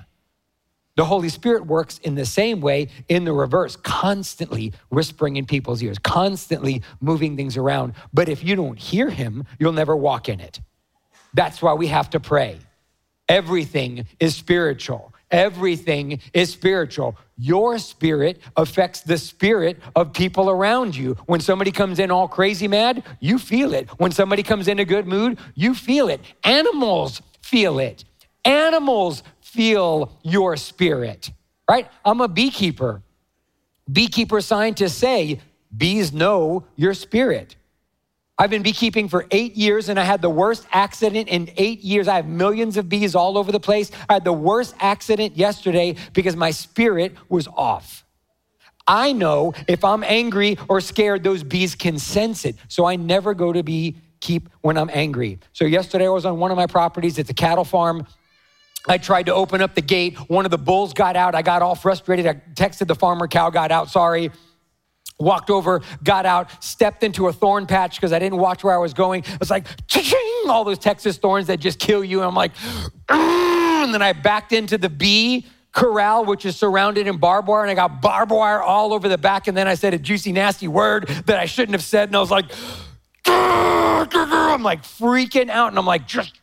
The 0.97 1.05
Holy 1.05 1.29
Spirit 1.29 1.67
works 1.67 1.99
in 1.99 2.15
the 2.15 2.25
same 2.25 2.61
way 2.61 2.89
in 3.09 3.25
the 3.25 3.33
reverse, 3.33 3.77
constantly 3.77 4.73
whispering 4.89 5.37
in 5.37 5.45
people's 5.45 5.83
ears, 5.83 5.99
constantly 5.99 6.83
moving 7.01 7.37
things 7.37 7.57
around. 7.59 7.93
But 8.15 8.31
if 8.31 8.43
you 8.43 8.57
don't 8.57 8.79
hear 8.79 9.11
him, 9.11 9.45
you'll 9.59 9.73
never 9.73 9.95
walk 9.95 10.29
in 10.31 10.41
it. 10.41 10.61
That's 11.35 11.61
why 11.61 11.75
we 11.75 11.89
have 11.89 12.09
to 12.11 12.21
pray. 12.21 12.61
Everything 13.29 14.07
is 14.19 14.37
spiritual. 14.37 15.13
Everything 15.31 16.21
is 16.33 16.53
spiritual. 16.53 17.17
Your 17.37 17.79
spirit 17.79 18.41
affects 18.57 19.01
the 19.01 19.19
spirit 19.19 19.79
of 19.95 20.13
people 20.13 20.49
around 20.49 20.97
you. 20.97 21.17
When 21.27 21.41
somebody 21.41 21.73
comes 21.73 21.99
in 21.99 22.11
all 22.11 22.29
crazy 22.29 22.69
mad, 22.69 23.03
you 23.21 23.39
feel 23.39 23.75
it. 23.75 23.89
When 23.99 24.13
somebody 24.13 24.43
comes 24.43 24.69
in 24.69 24.79
a 24.79 24.85
good 24.85 25.07
mood, 25.07 25.39
you 25.55 25.75
feel 25.75 26.09
it. 26.09 26.21
Animals 26.45 27.23
feel 27.43 27.79
it. 27.79 28.05
Animals 28.45 29.25
feel 29.41 30.17
your 30.23 30.57
spirit, 30.57 31.33
right? 31.69 31.89
I'm 32.05 32.21
a 32.21 32.29
beekeeper. 32.29 33.03
Beekeeper 33.91 34.41
scientists 34.41 34.95
say 34.97 35.41
bees 35.77 36.13
know 36.13 36.67
your 36.77 36.95
spirit. 36.95 37.56
I've 38.39 38.51
been 38.51 38.63
beekeeping 38.63 39.09
for 39.09 39.27
eight 39.31 39.57
years 39.57 39.89
and 39.89 39.99
I 39.99 40.05
had 40.05 40.21
the 40.21 40.29
worst 40.29 40.67
accident 40.71 41.29
in 41.29 41.51
eight 41.57 41.81
years. 41.81 42.07
I 42.07 42.17
have 42.17 42.27
millions 42.27 42.77
of 42.77 42.89
bees 42.89 43.15
all 43.15 43.39
over 43.39 43.51
the 43.51 43.61
place. 43.61 43.91
I 44.11 44.15
had 44.15 44.25
the 44.25 44.33
worst 44.33 44.75
accident 44.79 45.37
yesterday 45.37 45.97
because 46.13 46.37
my 46.37 46.51
spirit 46.51 47.15
was 47.31 47.49
off. 47.49 48.05
I 48.87 49.13
know 49.13 49.55
if 49.67 49.85
I'm 49.85 50.05
angry 50.05 50.59
or 50.69 50.83
scared, 50.83 51.25
those 51.25 51.43
bees 51.43 51.75
can 51.75 51.99
sense 51.99 52.45
it. 52.45 52.57
So 52.69 52.85
I 52.85 52.97
never 52.97 53.33
go 53.33 53.53
to 53.53 53.63
bee 53.63 53.97
keep 54.21 54.51
when 54.61 54.77
I'm 54.77 54.91
angry. 54.93 55.39
So 55.55 55.65
yesterday 55.65 56.07
I 56.07 56.11
was 56.11 56.27
on 56.27 56.39
one 56.39 56.51
of 56.51 56.57
my 56.57 56.67
properties. 56.67 57.19
It's 57.19 57.31
a 57.31 57.35
cattle 57.35 57.65
farm. 57.65 58.07
I 58.87 58.99
tried 58.99 59.27
to 59.27 59.35
open 59.35 59.63
up 59.63 59.75
the 59.75 59.81
gate. 59.81 60.17
One 60.29 60.45
of 60.45 60.51
the 60.51 60.59
bulls 60.59 60.93
got 60.93 61.17
out. 61.17 61.35
I 61.35 61.43
got 61.43 61.63
all 61.63 61.75
frustrated. 61.75 62.27
I 62.27 62.35
texted 62.55 62.87
the 62.87 62.95
farmer, 62.95 63.29
cow 63.29 63.49
got 63.49 63.73
out, 63.73 63.91
sorry 63.91 64.31
walked 65.19 65.51
over, 65.51 65.81
got 66.05 66.27
out, 66.27 66.63
stepped 66.63 67.03
into 67.03 67.29
a 67.29 67.33
thorn 67.33 67.67
patch 67.67 67.97
because 67.97 68.13
I 68.13 68.19
didn't 68.19 68.39
watch 68.39 68.63
where 68.63 68.75
I 68.75 68.79
was 68.79 68.93
going. 68.93 69.25
It 69.25 69.41
was 69.41 69.51
like, 69.51 69.67
all 70.49 70.65
those 70.65 70.79
Texas 70.79 71.19
thorns 71.19 71.49
that 71.49 71.59
just 71.61 71.79
kill 71.79 72.05
you. 72.05 72.19
And 72.19 72.29
I'm 72.29 72.35
like, 72.35 72.53
and 73.09 73.93
then 73.93 74.03
I 74.03 74.13
backed 74.13 74.53
into 74.53 74.79
the 74.79 74.89
bee 74.89 75.47
corral, 75.73 76.25
which 76.25 76.47
is 76.47 76.57
surrounded 76.57 77.07
in 77.07 77.19
barbed 77.19 77.49
wire, 77.49 77.63
and 77.63 77.71
I 77.71 77.75
got 77.75 78.01
barbed 78.01 78.31
wire 78.31 78.63
all 78.63 78.93
over 78.95 79.09
the 79.09 79.19
back. 79.19 79.49
And 79.49 79.57
then 79.57 79.69
I 79.69 79.75
said 79.75 79.93
a 79.95 79.99
juicy, 79.99 80.33
nasty 80.33 80.69
word 80.69 81.09
that 81.27 81.39
I 81.39 81.47
shouldn't 81.47 81.73
have 81.73 81.85
said. 81.85 82.09
And 82.09 82.17
I 82.17 82.21
was 82.21 82.31
like, 82.31 82.47
I'm 83.27 84.63
like 84.63 84.83
freaking 84.83 85.51
out. 85.51 85.69
And 85.69 85.79
I'm 85.79 85.87
like, 85.87 86.07
just 86.07 86.39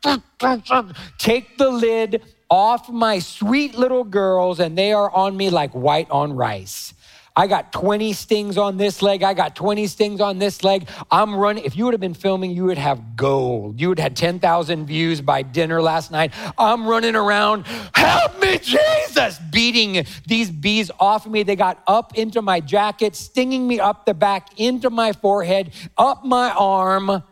take 1.18 1.58
the 1.58 1.70
lid 1.70 2.22
off 2.50 2.89
my 2.89 3.20
sweet 3.20 3.75
little 3.75 4.03
girls, 4.03 4.60
and 4.60 4.77
they 4.77 4.94
are 4.94 5.10
on 5.10 5.36
me 5.36 5.50
like 5.50 5.72
white 5.72 6.12
on 6.12 6.34
rice. 6.34 6.94
I 7.36 7.48
got 7.48 7.74
20 7.74 8.13
stings 8.13 8.58
on 8.60 8.78
this 8.78 9.02
leg. 9.02 9.24
I 9.24 9.34
got 9.34 9.56
20 9.56 9.88
stings 9.88 10.22
on 10.22 10.38
this 10.38 10.63
leg. 10.63 10.88
I'm 11.10 11.36
running. 11.36 11.63
If 11.63 11.75
you 11.75 11.86
would 11.86 11.94
have 11.96 12.02
been 12.02 12.13
filming, 12.13 12.52
you 12.52 12.66
would 12.66 12.78
have 12.78 13.16
gold. 13.16 13.82
You 13.82 13.90
would 13.90 13.98
have 13.98 14.12
had 14.12 14.16
10,000 14.16 14.86
views 14.86 15.20
by 15.20 15.42
dinner 15.42 15.82
last 15.82 16.12
night. 16.12 16.32
I'm 16.60 16.86
running 16.86 17.16
around, 17.16 17.66
help 17.96 18.40
me, 18.40 18.60
Jesus, 18.60 19.40
beating 19.52 20.06
these 20.28 20.52
bees 20.52 20.92
off 21.00 21.25
of 21.25 21.32
me. 21.32 21.42
They 21.42 21.56
got 21.56 21.82
up 21.88 22.16
into 22.16 22.44
my 22.44 22.60
jacket, 22.60 23.16
stinging 23.16 23.68
me 23.68 23.80
up 23.80 24.06
the 24.06 24.13
back, 24.13 24.60
into 24.60 24.92
my 24.92 25.12
forehead, 25.12 25.74
up 25.98 26.24
my 26.24 26.52
arm, 26.52 27.24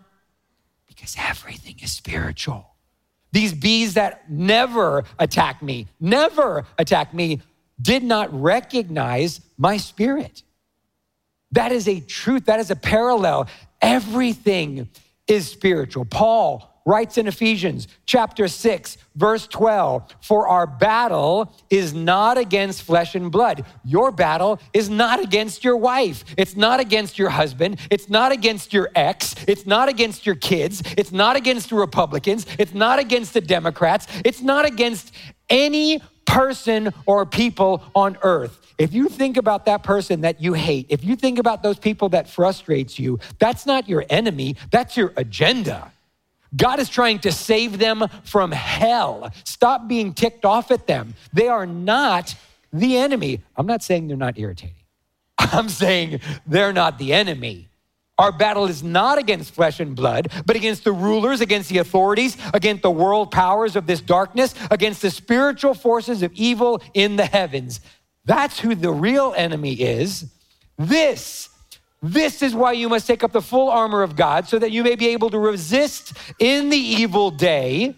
because 0.88 1.16
everything 1.20 1.76
is 1.84 1.92
spiritual. 1.92 2.66
These 3.32 3.54
bees 3.54 3.94
that 3.94 4.30
never 4.30 5.04
attack 5.20 5.62
me, 5.62 5.88
never 6.00 6.66
attack 6.78 7.14
me, 7.14 7.42
did 7.82 8.04
not 8.04 8.30
recognize 8.34 9.42
my 9.58 9.78
spirit. 9.78 10.44
That 11.52 11.72
is 11.72 11.88
a 11.88 12.00
truth, 12.00 12.46
that 12.46 12.60
is 12.60 12.72
a 12.72 12.76
parallel. 12.76 13.48
Everything 13.82 14.90
is 15.28 15.48
spiritual. 15.48 16.06
Paul 16.06 16.72
writes 16.86 17.18
in 17.18 17.28
Ephesians 17.28 17.88
chapter 18.06 18.48
6, 18.48 18.98
verse 19.16 19.48
12 19.48 20.16
For 20.22 20.48
our 20.48 20.66
battle 20.66 21.54
is 21.70 21.94
not 21.94 22.38
against 22.38 22.84
flesh 22.84 23.16
and 23.16 23.32
blood. 23.32 23.66
Your 23.84 24.12
battle 24.12 24.60
is 24.74 24.90
not 24.90 25.22
against 25.22 25.64
your 25.64 25.78
wife. 25.78 26.24
It's 26.38 26.56
not 26.56 26.80
against 26.80 27.20
your 27.20 27.30
husband. 27.30 27.80
It's 27.90 28.10
not 28.10 28.32
against 28.32 28.74
your 28.74 28.90
ex. 28.96 29.36
It's 29.48 29.66
not 29.66 29.90
against 29.90 30.26
your 30.26 30.36
kids. 30.36 30.82
It's 30.98 31.12
not 31.12 31.36
against 31.36 31.70
the 31.70 31.76
Republicans. 31.76 32.46
It's 32.58 32.74
not 32.74 33.00
against 33.00 33.34
the 33.34 33.42
Democrats. 33.42 34.08
It's 34.26 34.42
not 34.42 34.66
against 34.66 35.14
any 35.50 36.02
person 36.32 36.94
or 37.06 37.26
people 37.26 37.84
on 37.94 38.18
earth. 38.24 38.74
If 38.78 38.94
you 38.94 39.10
think 39.10 39.36
about 39.36 39.66
that 39.66 39.84
person 39.84 40.22
that 40.22 40.42
you 40.42 40.54
hate, 40.54 40.86
if 40.88 41.04
you 41.04 41.18
think 41.18 41.38
about 41.38 41.62
those 41.62 41.78
people 41.78 42.08
that 42.10 42.30
frustrates 42.30 42.98
you, 42.98 43.20
that's 43.38 43.66
not 43.66 43.90
your 43.90 44.06
enemy, 44.10 44.56
that's 44.72 44.96
your 44.96 45.12
agenda. 45.18 45.92
God 46.56 46.80
is 46.80 46.88
trying 46.88 47.20
to 47.20 47.34
save 47.34 47.80
them 47.80 48.08
from 48.24 48.54
hell. 48.54 49.30
Stop 49.44 49.90
being 49.90 50.14
ticked 50.14 50.46
off 50.46 50.72
at 50.72 50.88
them. 50.88 51.16
They 51.34 51.50
are 51.50 51.66
not 51.66 52.34
the 52.72 52.98
enemy. 52.98 53.42
I'm 53.58 53.68
not 53.68 53.84
saying 53.84 54.08
they're 54.08 54.16
not 54.16 54.40
irritating. 54.40 54.76
I'm 55.38 55.68
saying 55.68 56.22
they're 56.48 56.74
not 56.74 56.98
the 56.98 57.12
enemy. 57.12 57.68
Our 58.22 58.32
battle 58.32 58.66
is 58.66 58.84
not 58.84 59.18
against 59.18 59.52
flesh 59.56 59.80
and 59.80 59.96
blood, 59.96 60.32
but 60.46 60.56
against 60.56 60.84
the 60.84 60.92
rulers, 60.92 61.42
against 61.42 61.70
the 61.70 61.80
authorities, 61.80 62.38
against 62.54 62.84
the 62.84 62.92
world 62.92 63.32
powers 63.32 63.76
of 63.76 63.88
this 63.88 64.00
darkness, 64.00 64.54
against 64.70 65.02
the 65.02 65.10
spiritual 65.10 65.74
forces 65.74 66.22
of 66.22 66.32
evil 66.34 66.84
in 66.94 67.16
the 67.16 67.26
heavens. 67.26 67.82
That's 68.26 68.60
who 68.60 68.76
the 68.76 68.92
real 68.92 69.34
enemy 69.36 69.74
is. 69.74 70.32
This 70.78 71.50
this 72.04 72.42
is 72.42 72.54
why 72.56 72.72
you 72.74 72.90
must 72.90 73.06
take 73.06 73.24
up 73.24 73.32
the 73.32 73.42
full 73.42 73.70
armor 73.70 74.04
of 74.04 74.16
God 74.16 74.48
so 74.48 74.58
that 74.58 74.72
you 74.72 74.84
may 74.84 74.96
be 74.96 75.10
able 75.10 75.30
to 75.32 75.40
resist 75.40 76.14
in 76.40 76.70
the 76.70 76.78
evil 76.78 77.30
day 77.30 77.96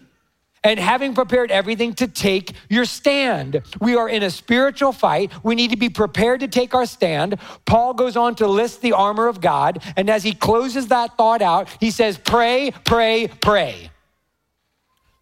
and 0.64 0.80
having 0.80 1.14
prepared 1.14 1.50
everything 1.50 1.94
to 1.94 2.08
take 2.08 2.52
your 2.68 2.84
stand. 2.84 3.62
We 3.80 3.94
are 3.96 4.08
in 4.08 4.22
a 4.22 4.30
spiritual 4.30 4.92
fight. 4.92 5.30
We 5.44 5.54
need 5.54 5.70
to 5.70 5.76
be 5.76 5.88
prepared 5.88 6.40
to 6.40 6.48
take 6.48 6.74
our 6.74 6.86
stand. 6.86 7.38
Paul 7.66 7.94
goes 7.94 8.16
on 8.16 8.34
to 8.36 8.48
list 8.48 8.80
the 8.80 8.92
armor 8.92 9.28
of 9.28 9.40
God. 9.40 9.82
And 9.96 10.10
as 10.10 10.24
he 10.24 10.34
closes 10.34 10.88
that 10.88 11.16
thought 11.16 11.42
out, 11.42 11.68
he 11.78 11.90
says, 11.90 12.18
Pray, 12.18 12.72
pray, 12.84 13.28
pray. 13.40 13.90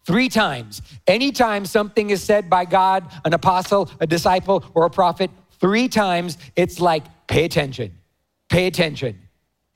Three 0.05 0.29
times. 0.29 0.81
Anytime 1.07 1.65
something 1.65 2.09
is 2.09 2.23
said 2.23 2.49
by 2.49 2.65
God, 2.65 3.09
an 3.23 3.33
apostle, 3.33 3.91
a 3.99 4.07
disciple, 4.07 4.65
or 4.73 4.85
a 4.85 4.89
prophet, 4.89 5.29
three 5.59 5.87
times, 5.87 6.37
it's 6.55 6.79
like, 6.79 7.03
pay 7.27 7.45
attention 7.45 7.99
Pay 8.53 8.67
attention. 8.67 9.19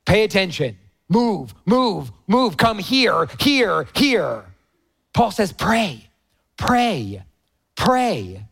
Pay 0.06 0.24
attention. 0.24 0.78
Move, 1.10 1.56
move, 1.66 2.12
move. 2.28 2.58
Come 2.58 2.78
here, 2.78 3.28
here, 3.40 3.88
here. 3.96 4.46
Paul 5.18 5.32
says, 5.32 5.52
pray, 5.52 6.12
pray, 6.58 7.24
pray. 7.76 8.46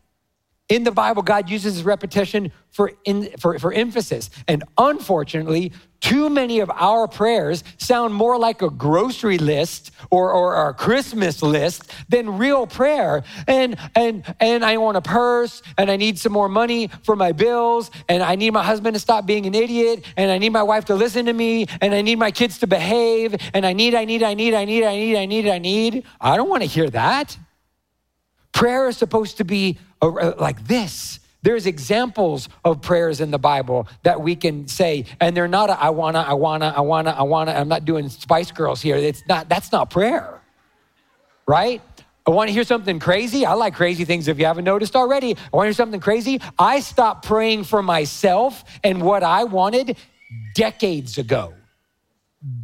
In 0.68 0.82
the 0.82 0.90
Bible, 0.90 1.22
God 1.22 1.48
uses 1.48 1.84
repetition 1.84 2.50
for, 2.72 2.90
in, 3.04 3.30
for, 3.38 3.56
for 3.60 3.72
emphasis. 3.72 4.30
And 4.48 4.64
unfortunately, 4.76 5.70
too 6.06 6.30
many 6.30 6.60
of 6.60 6.70
our 6.70 7.08
prayers 7.08 7.64
sound 7.78 8.14
more 8.14 8.38
like 8.38 8.62
a 8.62 8.70
grocery 8.70 9.38
list 9.38 9.90
or, 10.08 10.30
or, 10.30 10.68
a 10.68 10.72
Christmas 10.72 11.42
list 11.42 11.90
than 12.08 12.38
real 12.38 12.64
prayer. 12.64 13.24
And, 13.48 13.76
and, 13.96 14.22
and 14.38 14.64
I 14.64 14.76
want 14.76 14.96
a 14.96 15.00
purse 15.00 15.62
and 15.76 15.90
I 15.90 15.96
need 15.96 16.16
some 16.16 16.32
more 16.32 16.48
money 16.48 16.86
for 17.02 17.16
my 17.16 17.32
bills 17.32 17.90
and 18.08 18.22
I 18.22 18.36
need 18.36 18.52
my 18.52 18.62
husband 18.62 18.94
to 18.94 19.00
stop 19.00 19.26
being 19.26 19.46
an 19.46 19.54
idiot 19.56 20.04
and 20.16 20.30
I 20.30 20.38
need 20.38 20.50
my 20.50 20.62
wife 20.62 20.84
to 20.84 20.94
listen 20.94 21.26
to 21.26 21.32
me 21.32 21.66
and 21.80 21.92
I 21.92 22.02
need 22.02 22.20
my 22.20 22.30
kids 22.30 22.58
to 22.58 22.68
behave 22.68 23.34
and 23.52 23.66
I 23.66 23.72
need, 23.72 23.96
I 23.96 24.04
need, 24.04 24.22
I 24.22 24.34
need, 24.34 24.54
I 24.54 24.64
need, 24.64 24.84
I 24.84 24.94
need, 24.94 25.16
I 25.16 25.26
need, 25.26 25.48
I 25.48 25.58
need. 25.58 26.04
I 26.20 26.36
don't 26.36 26.48
want 26.48 26.62
to 26.62 26.68
hear 26.68 26.88
that. 26.90 27.36
Prayer 28.52 28.88
is 28.88 28.96
supposed 28.96 29.38
to 29.38 29.44
be 29.44 29.80
like 30.00 30.68
this. 30.68 31.18
There's 31.46 31.66
examples 31.66 32.48
of 32.64 32.82
prayers 32.82 33.20
in 33.20 33.30
the 33.30 33.38
Bible 33.38 33.86
that 34.02 34.20
we 34.20 34.34
can 34.34 34.66
say, 34.66 35.04
and 35.20 35.36
they're 35.36 35.46
not 35.46 35.70
a, 35.70 35.80
I 35.80 35.90
wanna, 35.90 36.18
I 36.18 36.32
wanna, 36.32 36.74
I 36.76 36.80
wanna, 36.80 37.10
I 37.10 37.22
wanna. 37.22 37.52
I'm 37.52 37.68
not 37.68 37.84
doing 37.84 38.08
Spice 38.08 38.50
Girls 38.50 38.82
here. 38.82 38.96
It's 38.96 39.22
not, 39.28 39.48
that's 39.48 39.70
not 39.70 39.88
prayer, 39.88 40.40
right? 41.46 41.80
I 42.26 42.32
want 42.32 42.48
to 42.48 42.52
hear 42.52 42.64
something 42.64 42.98
crazy. 42.98 43.46
I 43.46 43.52
like 43.52 43.76
crazy 43.76 44.04
things 44.04 44.26
if 44.26 44.40
you 44.40 44.44
haven't 44.44 44.64
noticed 44.64 44.96
already. 44.96 45.36
I 45.36 45.56
want 45.56 45.66
to 45.66 45.68
hear 45.68 45.74
something 45.74 46.00
crazy. 46.00 46.40
I 46.58 46.80
stopped 46.80 47.24
praying 47.24 47.62
for 47.62 47.80
myself 47.80 48.64
and 48.82 49.00
what 49.00 49.22
I 49.22 49.44
wanted 49.44 49.96
decades 50.56 51.16
ago. 51.16 51.54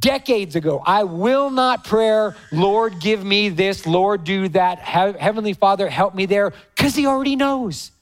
Decades 0.01 0.57
ago. 0.57 0.83
I 0.85 1.05
will 1.05 1.51
not 1.51 1.85
pray, 1.85 2.31
Lord, 2.51 2.99
give 2.99 3.25
me 3.25 3.49
this, 3.49 3.87
Lord, 3.87 4.25
do 4.25 4.49
that. 4.49 4.81
Heavenly 4.81 5.53
Father, 5.53 5.89
help 5.89 6.17
me 6.17 6.27
there, 6.27 6.53
because 6.75 6.97
He 6.97 7.07
already 7.07 7.37
knows 7.37 7.93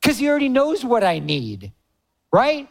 because 0.00 0.18
he 0.18 0.28
already 0.28 0.48
knows 0.48 0.84
what 0.84 1.04
I 1.04 1.18
need, 1.18 1.72
right? 2.32 2.68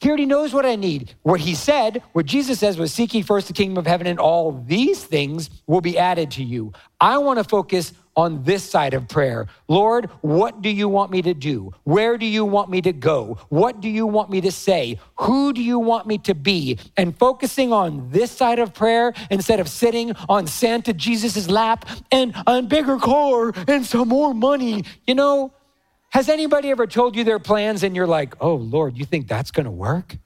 He 0.00 0.08
already 0.08 0.26
knows 0.26 0.52
what 0.52 0.66
I 0.66 0.76
need. 0.76 1.14
What 1.22 1.40
he 1.40 1.54
said, 1.54 2.02
what 2.12 2.26
Jesus 2.26 2.58
says 2.58 2.76
was 2.76 2.92
seek 2.92 3.14
ye 3.14 3.22
first 3.22 3.48
the 3.48 3.54
kingdom 3.54 3.78
of 3.78 3.86
heaven, 3.86 4.06
and 4.06 4.18
all 4.18 4.52
these 4.52 5.02
things 5.02 5.48
will 5.66 5.80
be 5.80 5.98
added 5.98 6.30
to 6.32 6.42
you. 6.42 6.72
I 7.00 7.18
want 7.18 7.38
to 7.38 7.44
focus 7.44 7.92
on 8.14 8.42
this 8.44 8.62
side 8.62 8.94
of 8.94 9.08
prayer. 9.08 9.46
Lord, 9.68 10.06
what 10.20 10.62
do 10.62 10.70
you 10.70 10.88
want 10.88 11.10
me 11.10 11.22
to 11.22 11.34
do? 11.34 11.72
Where 11.84 12.16
do 12.16 12.24
you 12.24 12.44
want 12.44 12.70
me 12.70 12.80
to 12.82 12.92
go? 12.92 13.38
What 13.48 13.80
do 13.80 13.88
you 13.88 14.06
want 14.06 14.30
me 14.30 14.40
to 14.42 14.50
say? 14.50 14.98
Who 15.20 15.52
do 15.52 15.62
you 15.62 15.78
want 15.78 16.06
me 16.06 16.18
to 16.18 16.34
be? 16.34 16.78
And 16.96 17.16
focusing 17.18 17.72
on 17.72 18.10
this 18.10 18.30
side 18.30 18.58
of 18.58 18.72
prayer 18.72 19.12
instead 19.30 19.60
of 19.60 19.68
sitting 19.68 20.12
on 20.28 20.46
Santa 20.46 20.94
Jesus's 20.94 21.50
lap 21.50 21.88
and 22.10 22.34
a 22.46 22.62
bigger 22.62 22.98
car 22.98 23.52
and 23.68 23.84
some 23.84 24.08
more 24.08 24.32
money. 24.32 24.84
You 25.06 25.14
know, 25.14 25.52
has 26.16 26.30
anybody 26.30 26.70
ever 26.70 26.86
told 26.86 27.14
you 27.14 27.24
their 27.24 27.38
plans 27.38 27.82
and 27.82 27.94
you're 27.94 28.06
like, 28.06 28.36
oh, 28.40 28.54
Lord, 28.54 28.96
you 28.96 29.04
think 29.04 29.28
that's 29.28 29.50
going 29.50 29.66
to 29.66 29.70
work? 29.70 30.16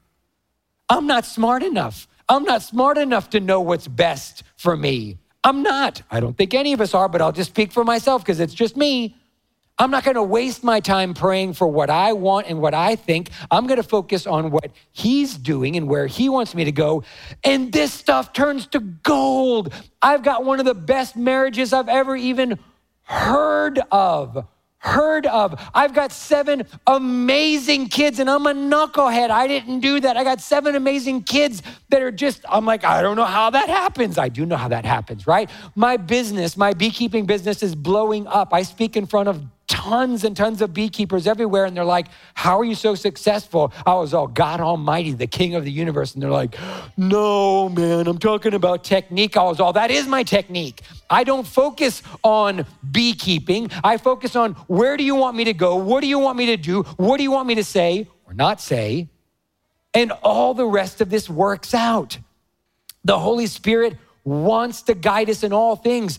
I'm 0.88 1.08
not 1.08 1.26
smart 1.26 1.64
enough. 1.64 2.06
I'm 2.28 2.44
not 2.44 2.62
smart 2.62 2.96
enough 2.96 3.30
to 3.30 3.40
know 3.40 3.60
what's 3.60 3.88
best 3.88 4.44
for 4.56 4.76
me. 4.76 5.18
I'm 5.42 5.64
not. 5.64 6.02
I 6.08 6.20
don't 6.20 6.38
think 6.38 6.54
any 6.54 6.72
of 6.72 6.80
us 6.80 6.94
are, 6.94 7.08
but 7.08 7.20
I'll 7.20 7.32
just 7.32 7.50
speak 7.50 7.72
for 7.72 7.82
myself 7.82 8.22
because 8.22 8.38
it's 8.38 8.54
just 8.54 8.76
me. 8.76 9.16
I'm 9.80 9.90
not 9.90 10.04
going 10.04 10.14
to 10.14 10.22
waste 10.22 10.62
my 10.62 10.78
time 10.78 11.12
praying 11.12 11.54
for 11.54 11.66
what 11.66 11.90
I 11.90 12.12
want 12.12 12.46
and 12.46 12.60
what 12.60 12.72
I 12.72 12.94
think. 12.94 13.30
I'm 13.50 13.66
going 13.66 13.78
to 13.78 13.82
focus 13.82 14.28
on 14.28 14.52
what 14.52 14.70
He's 14.92 15.36
doing 15.36 15.74
and 15.74 15.88
where 15.88 16.06
He 16.06 16.28
wants 16.28 16.54
me 16.54 16.66
to 16.66 16.72
go. 16.72 17.02
And 17.42 17.72
this 17.72 17.92
stuff 17.92 18.32
turns 18.32 18.68
to 18.68 18.78
gold. 18.78 19.74
I've 20.00 20.22
got 20.22 20.44
one 20.44 20.60
of 20.60 20.66
the 20.66 20.74
best 20.74 21.16
marriages 21.16 21.72
I've 21.72 21.88
ever 21.88 22.14
even 22.14 22.60
heard 23.02 23.80
of 23.90 24.46
heard 24.80 25.26
of. 25.26 25.60
I've 25.74 25.92
got 25.94 26.10
seven 26.10 26.66
amazing 26.86 27.88
kids 27.88 28.18
and 28.18 28.30
I'm 28.30 28.46
a 28.46 28.54
knucklehead. 28.54 29.28
I 29.30 29.46
didn't 29.46 29.80
do 29.80 30.00
that. 30.00 30.16
I 30.16 30.24
got 30.24 30.40
seven 30.40 30.74
amazing 30.74 31.24
kids 31.24 31.62
that 31.90 32.00
are 32.00 32.10
just, 32.10 32.44
I'm 32.48 32.64
like, 32.64 32.82
I 32.82 33.02
don't 33.02 33.16
know 33.16 33.26
how 33.26 33.50
that 33.50 33.68
happens. 33.68 34.16
I 34.16 34.30
do 34.30 34.46
know 34.46 34.56
how 34.56 34.68
that 34.68 34.86
happens, 34.86 35.26
right? 35.26 35.50
My 35.74 35.98
business, 35.98 36.56
my 36.56 36.72
beekeeping 36.72 37.26
business 37.26 37.62
is 37.62 37.74
blowing 37.74 38.26
up. 38.26 38.54
I 38.54 38.62
speak 38.62 38.96
in 38.96 39.04
front 39.04 39.28
of 39.28 39.42
tons 39.70 40.24
and 40.24 40.36
tons 40.36 40.60
of 40.60 40.74
beekeepers 40.74 41.28
everywhere, 41.28 41.64
and 41.64 41.76
they're 41.76 41.84
like, 41.84 42.08
How 42.34 42.58
are 42.58 42.64
you 42.64 42.74
so 42.74 42.96
successful? 42.96 43.72
I 43.86 43.94
was 43.94 44.12
all, 44.12 44.26
God 44.26 44.60
Almighty, 44.60 45.12
the 45.12 45.28
King 45.28 45.54
of 45.54 45.64
the 45.64 45.70
universe. 45.70 46.12
And 46.12 46.22
they're 46.22 46.28
like, 46.28 46.56
No, 46.96 47.68
man, 47.68 48.08
I'm 48.08 48.18
talking 48.18 48.52
about 48.52 48.82
technique. 48.82 49.36
I 49.36 49.44
was 49.44 49.60
all, 49.60 49.72
That 49.72 49.92
is 49.92 50.08
my 50.08 50.24
technique. 50.24 50.82
I 51.08 51.22
don't 51.22 51.46
focus 51.46 52.02
on 52.24 52.66
beekeeping. 52.90 53.70
I 53.84 53.96
focus 53.96 54.34
on 54.34 54.54
where 54.66 54.96
do 54.96 55.04
you 55.04 55.14
want 55.14 55.36
me 55.36 55.44
to 55.44 55.54
go? 55.54 55.76
What 55.76 56.00
do 56.00 56.08
you 56.08 56.18
want 56.18 56.36
me 56.36 56.46
to 56.46 56.56
do? 56.56 56.82
What 56.96 57.18
do 57.18 57.22
you 57.22 57.30
want 57.30 57.46
me 57.46 57.54
to 57.54 57.64
say 57.64 58.08
or 58.26 58.34
not 58.34 58.60
say? 58.60 59.08
And 59.94 60.10
all 60.22 60.52
the 60.52 60.66
rest 60.66 61.00
of 61.00 61.10
this 61.10 61.30
works 61.30 61.74
out. 61.74 62.18
The 63.04 63.18
Holy 63.18 63.46
Spirit 63.46 63.96
wants 64.24 64.82
to 64.82 64.94
guide 64.94 65.30
us 65.30 65.44
in 65.44 65.52
all 65.52 65.76
things. 65.76 66.18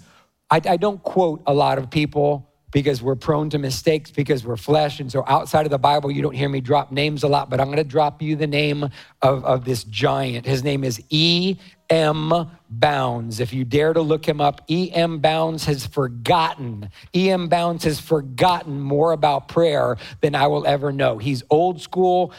I, 0.49 0.61
I 0.65 0.77
don't 0.77 1.03
quote 1.03 1.43
a 1.45 1.53
lot 1.53 1.77
of 1.77 1.89
people 1.89 2.50
because 2.71 3.01
we're 3.01 3.15
prone 3.15 3.49
to 3.51 3.57
mistakes 3.57 4.11
because 4.11 4.45
we're 4.45 4.57
flesh. 4.57 4.99
And 4.99 5.11
so 5.11 5.23
outside 5.27 5.65
of 5.65 5.71
the 5.71 5.77
Bible, 5.77 6.09
you 6.09 6.21
don't 6.21 6.35
hear 6.35 6.49
me 6.49 6.61
drop 6.61 6.91
names 6.91 7.23
a 7.23 7.27
lot, 7.27 7.49
but 7.49 7.59
I'm 7.59 7.67
going 7.67 7.77
to 7.77 7.83
drop 7.83 8.21
you 8.21 8.35
the 8.35 8.47
name 8.47 8.83
of, 9.21 9.45
of 9.45 9.65
this 9.65 9.83
giant. 9.83 10.45
His 10.45 10.63
name 10.63 10.83
is 10.83 11.01
E.M. 11.09 12.33
Bounds. 12.69 13.39
If 13.39 13.53
you 13.53 13.65
dare 13.65 13.93
to 13.93 14.01
look 14.01 14.25
him 14.25 14.39
up, 14.39 14.61
E.M. 14.69 15.19
Bounds 15.19 15.65
has 15.65 15.85
forgotten. 15.85 16.89
E.M. 17.15 17.49
Bounds 17.49 17.83
has 17.83 17.99
forgotten 17.99 18.79
more 18.79 19.11
about 19.11 19.47
prayer 19.47 19.97
than 20.21 20.35
I 20.35 20.47
will 20.47 20.65
ever 20.65 20.91
know. 20.91 21.17
He's 21.17 21.43
old 21.49 21.81
school. 21.81 22.33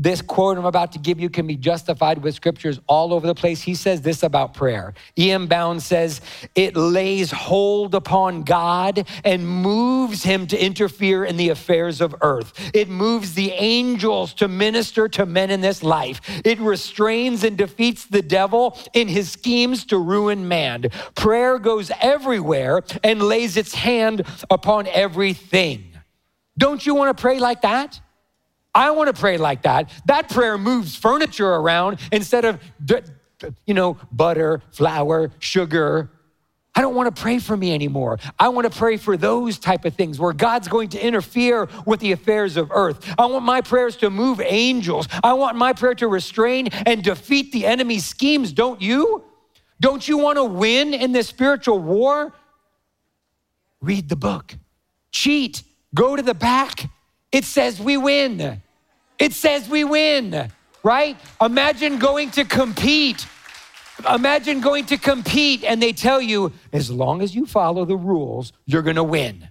This 0.00 0.22
quote 0.22 0.56
I'm 0.56 0.64
about 0.64 0.92
to 0.92 1.00
give 1.00 1.18
you 1.18 1.28
can 1.28 1.48
be 1.48 1.56
justified 1.56 2.18
with 2.18 2.34
scriptures 2.36 2.78
all 2.86 3.12
over 3.12 3.26
the 3.26 3.34
place. 3.34 3.60
He 3.60 3.74
says 3.74 4.00
this 4.00 4.22
about 4.22 4.54
prayer. 4.54 4.94
E.M. 5.18 5.48
Bounds 5.48 5.84
says, 5.84 6.20
It 6.54 6.76
lays 6.76 7.32
hold 7.32 7.96
upon 7.96 8.44
God 8.44 9.08
and 9.24 9.48
moves 9.48 10.22
him 10.22 10.46
to 10.48 10.64
interfere 10.64 11.24
in 11.24 11.36
the 11.36 11.48
affairs 11.48 12.00
of 12.00 12.14
earth. 12.20 12.70
It 12.74 12.88
moves 12.88 13.34
the 13.34 13.50
angels 13.50 14.34
to 14.34 14.46
minister 14.46 15.08
to 15.08 15.26
men 15.26 15.50
in 15.50 15.62
this 15.62 15.82
life. 15.82 16.20
It 16.44 16.60
restrains 16.60 17.42
and 17.42 17.58
defeats 17.58 18.04
the 18.04 18.22
devil 18.22 18.78
in 18.94 19.08
his 19.08 19.32
schemes 19.32 19.84
to 19.86 19.98
ruin 19.98 20.46
man. 20.46 20.84
Prayer 21.16 21.58
goes 21.58 21.90
everywhere 22.00 22.84
and 23.02 23.20
lays 23.20 23.56
its 23.56 23.74
hand 23.74 24.22
upon 24.48 24.86
everything. 24.86 25.86
Don't 26.56 26.86
you 26.86 26.94
want 26.94 27.16
to 27.16 27.20
pray 27.20 27.40
like 27.40 27.62
that? 27.62 28.00
I 28.74 28.90
want 28.92 29.14
to 29.14 29.18
pray 29.18 29.38
like 29.38 29.62
that. 29.62 29.90
That 30.06 30.28
prayer 30.28 30.58
moves 30.58 30.94
furniture 30.94 31.48
around 31.48 31.98
instead 32.12 32.44
of, 32.44 32.60
you 33.66 33.74
know, 33.74 33.96
butter, 34.12 34.62
flour, 34.70 35.30
sugar. 35.38 36.10
I 36.74 36.80
don't 36.80 36.94
want 36.94 37.14
to 37.14 37.20
pray 37.20 37.40
for 37.40 37.56
me 37.56 37.74
anymore. 37.74 38.20
I 38.38 38.50
want 38.50 38.70
to 38.70 38.78
pray 38.78 38.98
for 38.98 39.16
those 39.16 39.58
type 39.58 39.84
of 39.84 39.94
things 39.94 40.20
where 40.20 40.32
God's 40.32 40.68
going 40.68 40.90
to 40.90 41.04
interfere 41.04 41.68
with 41.86 41.98
the 41.98 42.12
affairs 42.12 42.56
of 42.56 42.70
earth. 42.70 43.14
I 43.18 43.26
want 43.26 43.44
my 43.44 43.62
prayers 43.62 43.96
to 43.96 44.10
move 44.10 44.40
angels. 44.40 45.08
I 45.24 45.32
want 45.32 45.56
my 45.56 45.72
prayer 45.72 45.94
to 45.96 46.06
restrain 46.06 46.68
and 46.68 47.02
defeat 47.02 47.50
the 47.50 47.66
enemy's 47.66 48.04
schemes, 48.04 48.52
don't 48.52 48.80
you? 48.80 49.24
Don't 49.80 50.06
you 50.06 50.18
want 50.18 50.36
to 50.36 50.44
win 50.44 50.94
in 50.94 51.10
this 51.10 51.26
spiritual 51.26 51.80
war? 51.80 52.32
Read 53.80 54.08
the 54.08 54.16
book. 54.16 54.54
Cheat. 55.10 55.64
Go 55.94 56.14
to 56.14 56.22
the 56.22 56.34
back. 56.34 56.90
It 57.32 57.44
says 57.44 57.80
we 57.80 57.96
win. 57.96 58.62
It 59.18 59.32
says 59.32 59.68
we 59.68 59.84
win, 59.84 60.50
right? 60.82 61.16
Imagine 61.40 61.98
going 61.98 62.30
to 62.32 62.44
compete. 62.44 63.26
Imagine 64.08 64.60
going 64.60 64.86
to 64.86 64.96
compete 64.96 65.64
and 65.64 65.82
they 65.82 65.92
tell 65.92 66.20
you, 66.20 66.52
as 66.72 66.90
long 66.90 67.20
as 67.20 67.34
you 67.34 67.46
follow 67.46 67.84
the 67.84 67.96
rules, 67.96 68.52
you're 68.64 68.82
gonna 68.82 69.02
win. 69.02 69.48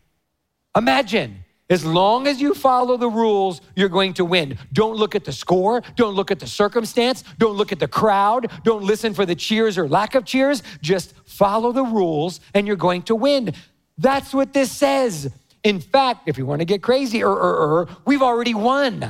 Imagine. 0.75 1.43
As 1.69 1.83
long 1.83 2.27
as 2.27 2.39
you 2.39 2.53
follow 2.53 2.95
the 2.95 3.09
rules, 3.09 3.59
you're 3.75 3.89
going 3.89 4.13
to 4.13 4.23
win. 4.23 4.57
Don't 4.71 4.95
look 4.95 5.15
at 5.15 5.25
the 5.25 5.33
score. 5.33 5.81
Don't 5.97 6.15
look 6.15 6.31
at 6.31 6.39
the 6.39 6.47
circumstance. 6.47 7.25
Don't 7.37 7.57
look 7.57 7.73
at 7.73 7.79
the 7.79 7.89
crowd. 7.89 8.49
Don't 8.63 8.85
listen 8.85 9.13
for 9.13 9.25
the 9.25 9.35
cheers 9.35 9.77
or 9.77 9.85
lack 9.85 10.15
of 10.15 10.23
cheers. 10.23 10.63
Just 10.81 11.13
follow 11.25 11.73
the 11.73 11.83
rules 11.83 12.39
and 12.53 12.67
you're 12.67 12.77
going 12.77 13.01
to 13.03 13.15
win. 13.15 13.53
That's 13.97 14.33
what 14.33 14.53
this 14.53 14.71
says. 14.71 15.29
In 15.67 15.81
fact, 15.81 16.29
if 16.29 16.37
you 16.37 16.45
want 16.45 16.61
to 16.61 16.65
get 16.65 16.81
crazy, 16.81 17.21
er, 17.21 17.29
er, 17.29 17.81
er, 17.81 17.87
we've 18.05 18.21
already 18.21 18.53
won. 18.53 19.05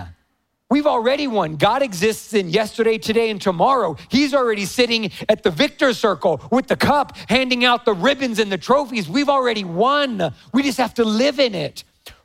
We've 0.71 0.87
already 0.87 1.27
won. 1.27 1.55
God 1.55 1.83
exists 1.83 2.33
in 2.33 2.49
yesterday, 2.49 2.97
today, 2.97 3.29
and 3.29 3.39
tomorrow. 3.39 3.95
He's 4.09 4.33
already 4.33 4.65
sitting 4.65 5.11
at 5.29 5.43
the 5.43 5.51
victor 5.51 5.93
circle 5.93 6.41
with 6.51 6.65
the 6.65 6.75
cup, 6.75 7.15
handing 7.29 7.63
out 7.63 7.85
the 7.85 7.93
ribbons 7.93 8.39
and 8.39 8.51
the 8.51 8.57
trophies. 8.57 9.07
We've 9.07 9.29
already 9.29 9.65
won. 9.65 10.33
We 10.51 10.63
just 10.63 10.79
have 10.79 10.95
to 10.95 11.05
live 11.05 11.39
in 11.39 11.53
it. 11.53 11.83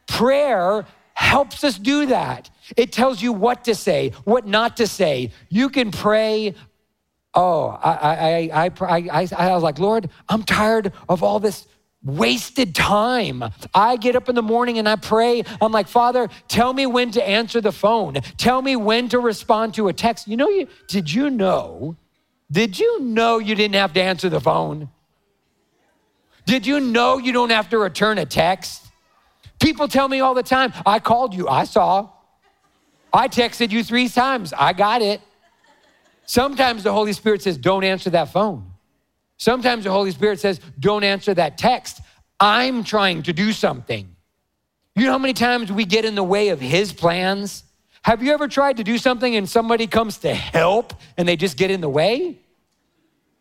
Prayer 0.09 0.87
helps 1.13 1.63
us 1.63 1.77
do 1.77 2.07
that. 2.07 2.49
It 2.75 2.91
tells 2.91 3.21
you 3.21 3.35
what 3.35 3.65
to 3.65 3.75
say, 3.75 4.13
what 4.25 4.47
not 4.47 4.79
to 4.79 4.87
say. 4.87 5.31
You 5.51 5.69
can 5.69 5.91
pray. 5.91 6.55
Oh, 7.35 7.67
I, 7.69 7.93
I, 7.93 8.65
I, 8.65 8.71
I, 8.81 9.09
I, 9.13 9.29
I 9.51 9.55
was 9.55 9.63
like, 9.63 9.79
Lord, 9.79 10.09
I'm 10.31 10.43
tired 10.43 10.95
of 11.07 11.23
all 11.23 11.39
this 11.39 11.67
wasted 12.05 12.75
time. 12.75 13.45
I 13.75 13.97
get 13.97 14.17
up 14.17 14.29
in 14.29 14.35
the 14.35 14.43
morning 14.43 14.79
and 14.79 14.89
I 14.89 14.97
pray. 14.97 15.45
I'm 15.61 15.73
like, 15.73 15.89
Father, 15.89 16.29
tell 16.49 16.73
me 16.73 16.87
when 16.87 17.11
to 17.13 17.27
answer 17.27 17.61
the 17.61 17.73
phone. 17.73 18.15
Tell 18.37 18.61
me 18.63 18.77
when 18.77 19.09
to 19.11 19.19
respond 19.19 19.75
to 19.75 19.89
a 19.89 19.93
text. 19.93 20.27
You 20.27 20.37
know, 20.37 20.49
you, 20.49 20.69
did 20.89 21.13
you 21.13 21.31
know? 21.31 21.97
Did 22.51 22.79
you 22.79 23.01
know 23.01 23.39
you 23.39 23.55
didn't 23.55 23.77
have 23.77 23.93
to 23.95 24.03
answer 24.03 24.29
the 24.29 24.41
phone? 24.41 24.91
Did 26.45 26.67
you 26.67 26.81
know 26.81 27.19
you 27.19 27.33
don't 27.33 27.51
have 27.51 27.71
to 27.71 27.79
return 27.79 28.19
a 28.19 28.27
text? 28.27 28.89
People 29.61 29.87
tell 29.87 30.09
me 30.09 30.21
all 30.21 30.35
the 30.35 30.43
time, 30.43 30.73
I 30.85 30.99
called 30.99 31.35
you, 31.35 31.49
I 31.49 31.65
saw. 31.65 32.11
I 33.13 33.29
texted 33.29 33.71
you 33.71 33.85
three 33.85 34.09
times, 34.09 34.53
I 34.53 34.73
got 34.73 35.03
it. 35.03 35.21
Sometimes 36.27 36.83
the 36.83 36.93
Holy 36.93 37.13
Spirit 37.13 37.43
says, 37.43 37.57
don't 37.57 37.85
answer 37.85 38.11
that 38.11 38.33
phone. 38.33 38.72
Sometimes 39.43 39.83
the 39.83 39.91
Holy 39.91 40.13
Spirit 40.13 40.39
says, 40.39 40.61
Don't 40.79 41.03
answer 41.03 41.35
that 41.35 41.59
text. 41.59 42.01
I'm 42.39 42.85
trying 42.85 43.25
to 43.25 43.33
do 43.33 43.53
something. 43.53 44.15
You 44.95 45.07
know 45.07 45.11
how 45.11 45.19
many 45.19 45.33
times 45.33 45.73
we 45.73 45.85
get 45.85 46.05
in 46.05 46.15
the 46.15 46.23
way 46.23 46.51
of 46.51 46.61
His 46.61 46.93
plans? 46.93 47.65
Have 48.03 48.23
you 48.23 48.33
ever 48.35 48.47
tried 48.47 48.77
to 48.77 48.85
do 48.85 48.99
something 48.99 49.35
and 49.35 49.49
somebody 49.49 49.89
comes 49.89 50.19
to 50.19 50.33
help 50.33 50.95
and 51.17 51.27
they 51.27 51.35
just 51.35 51.57
get 51.57 51.73
in 51.73 51.81
the 51.81 51.89
way? 51.89 52.39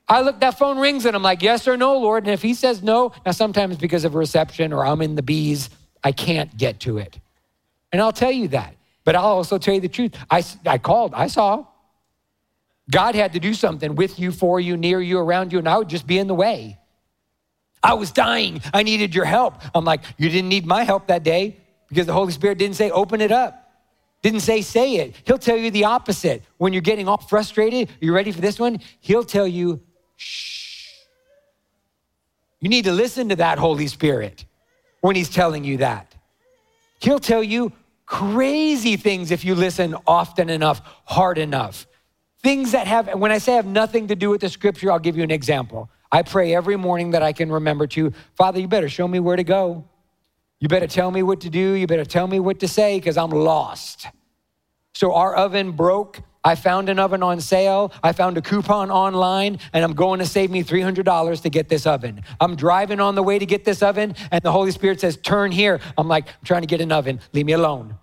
I 0.08 0.22
look, 0.22 0.40
that 0.40 0.58
phone 0.58 0.80
rings 0.80 1.06
and 1.06 1.16
I'm 1.16 1.22
like, 1.22 1.44
yes 1.44 1.68
or 1.68 1.78
no, 1.78 2.00
Lord. 2.00 2.24
And 2.24 2.34
if 2.34 2.42
he 2.42 2.56
says 2.56 2.82
no, 2.82 3.12
now 3.24 3.32
sometimes 3.32 3.78
because 3.78 4.04
of 4.04 4.16
reception 4.16 4.74
or 4.74 4.84
I'm 4.84 5.04
in 5.04 5.14
the 5.14 5.22
bees, 5.22 5.70
I 6.04 6.14
can't 6.14 6.58
get 6.58 6.80
to 6.80 6.98
it. 6.98 7.20
And 7.92 8.02
I'll 8.02 8.12
tell 8.12 8.32
you 8.32 8.48
that. 8.48 8.76
But 9.04 9.16
I'll 9.16 9.26
also 9.26 9.60
tell 9.60 9.76
you 9.76 9.82
the 9.82 9.88
truth. 9.88 10.16
I, 10.32 10.44
I 10.66 10.80
called, 10.80 11.14
I 11.14 11.28
saw. 11.28 11.66
God 12.90 13.16
had 13.16 13.34
to 13.34 13.40
do 13.40 13.54
something 13.54 13.96
with 13.96 14.20
you, 14.20 14.32
for 14.32 14.60
you, 14.60 14.76
near 14.76 15.02
you, 15.02 15.20
around 15.20 15.54
you, 15.54 15.60
and 15.60 15.68
I 15.68 15.78
would 15.78 15.90
just 15.90 16.08
be 16.08 16.18
in 16.18 16.28
the 16.28 16.36
way. 16.36 16.78
I 17.84 17.94
was 17.94 18.12
dying. 18.12 18.62
I 18.74 18.84
needed 18.84 19.16
your 19.16 19.26
help. 19.26 19.56
I'm 19.74 19.86
like, 19.86 20.02
you 20.18 20.30
didn't 20.30 20.50
need 20.50 20.66
my 20.66 20.84
help 20.84 21.08
that 21.08 21.24
day 21.24 21.58
because 21.90 22.06
the 22.06 22.14
Holy 22.14 22.32
Spirit 22.32 22.58
didn't 22.58 22.76
say, 22.76 22.92
open 22.92 23.22
it 23.22 23.32
up. 23.32 23.58
Didn't 24.22 24.42
say, 24.42 24.62
say 24.62 24.96
it. 24.98 25.16
He'll 25.26 25.40
tell 25.40 25.58
you 25.58 25.72
the 25.72 25.86
opposite. 25.86 26.44
When 26.58 26.74
you're 26.74 26.84
getting 26.84 27.08
all 27.08 27.18
frustrated, 27.18 27.90
you 28.00 28.14
ready 28.14 28.32
for 28.32 28.42
this 28.42 28.60
one? 28.60 28.80
He'll 29.00 29.24
tell 29.24 29.48
you, 29.48 29.82
shh. 30.16 30.94
You 32.60 32.70
need 32.70 32.86
to 32.86 32.92
listen 32.92 33.30
to 33.30 33.36
that 33.38 33.58
Holy 33.58 33.88
Spirit 33.88 34.46
when 35.02 35.16
He's 35.16 35.30
telling 35.30 35.64
you 35.64 35.78
that. 35.78 36.14
He'll 37.00 37.20
tell 37.20 37.44
you 37.44 37.72
crazy 38.06 38.96
things 38.96 39.32
if 39.32 39.44
you 39.44 39.56
listen 39.56 39.96
often 40.06 40.50
enough, 40.52 40.82
hard 41.06 41.40
enough. 41.40 41.88
Things 42.44 42.72
that 42.72 42.88
have, 42.88 43.14
when 43.20 43.32
I 43.32 43.38
say 43.38 43.54
have 43.54 43.66
nothing 43.66 44.08
to 44.08 44.16
do 44.16 44.30
with 44.30 44.42
the 44.42 44.50
scripture, 44.50 44.92
I'll 44.92 45.00
give 45.00 45.16
you 45.16 45.24
an 45.24 45.32
example. 45.32 45.90
I 46.12 46.24
pray 46.24 46.56
every 46.56 46.76
morning 46.76 47.12
that 47.12 47.22
I 47.22 47.34
can 47.34 47.52
remember 47.52 47.88
to, 47.88 48.12
Father, 48.36 48.60
you 48.60 48.68
better 48.68 48.90
show 48.90 49.08
me 49.08 49.20
where 49.20 49.36
to 49.36 49.44
go. 49.44 49.86
You 50.60 50.68
better 50.68 50.88
tell 50.88 51.10
me 51.12 51.24
what 51.24 51.42
to 51.42 51.50
do. 51.50 51.74
You 51.74 51.88
better 51.88 52.06
tell 52.06 52.28
me 52.28 52.40
what 52.40 52.60
to 52.60 52.68
say 52.68 52.98
because 52.98 53.18
I'm 53.18 53.30
lost. 53.30 54.08
So 54.94 55.14
our 55.14 55.36
oven 55.36 55.72
broke. 55.72 56.22
I 56.44 56.56
found 56.56 56.90
an 56.90 56.98
oven 56.98 57.22
on 57.22 57.40
sale. 57.40 57.92
I 58.04 58.14
found 58.14 58.38
a 58.38 58.42
coupon 58.42 58.90
online, 58.90 59.60
and 59.74 59.84
I'm 59.84 59.94
going 59.94 60.20
to 60.20 60.26
save 60.26 60.50
me 60.50 60.64
$300 60.64 61.42
to 61.42 61.50
get 61.50 61.70
this 61.70 61.86
oven. 61.86 62.24
I'm 62.40 62.56
driving 62.56 63.00
on 63.00 63.14
the 63.14 63.24
way 63.24 63.38
to 63.38 63.46
get 63.46 63.64
this 63.64 63.84
oven, 63.84 64.16
and 64.32 64.42
the 64.42 64.52
Holy 64.52 64.72
Spirit 64.72 65.00
says, 65.00 65.18
Turn 65.18 65.52
here. 65.52 65.80
I'm 65.98 66.08
like, 66.08 66.28
I'm 66.28 66.44
trying 66.44 66.62
to 66.62 66.68
get 66.68 66.82
an 66.82 66.92
oven. 66.92 67.20
Leave 67.34 67.46
me 67.46 67.54
alone. 67.54 67.96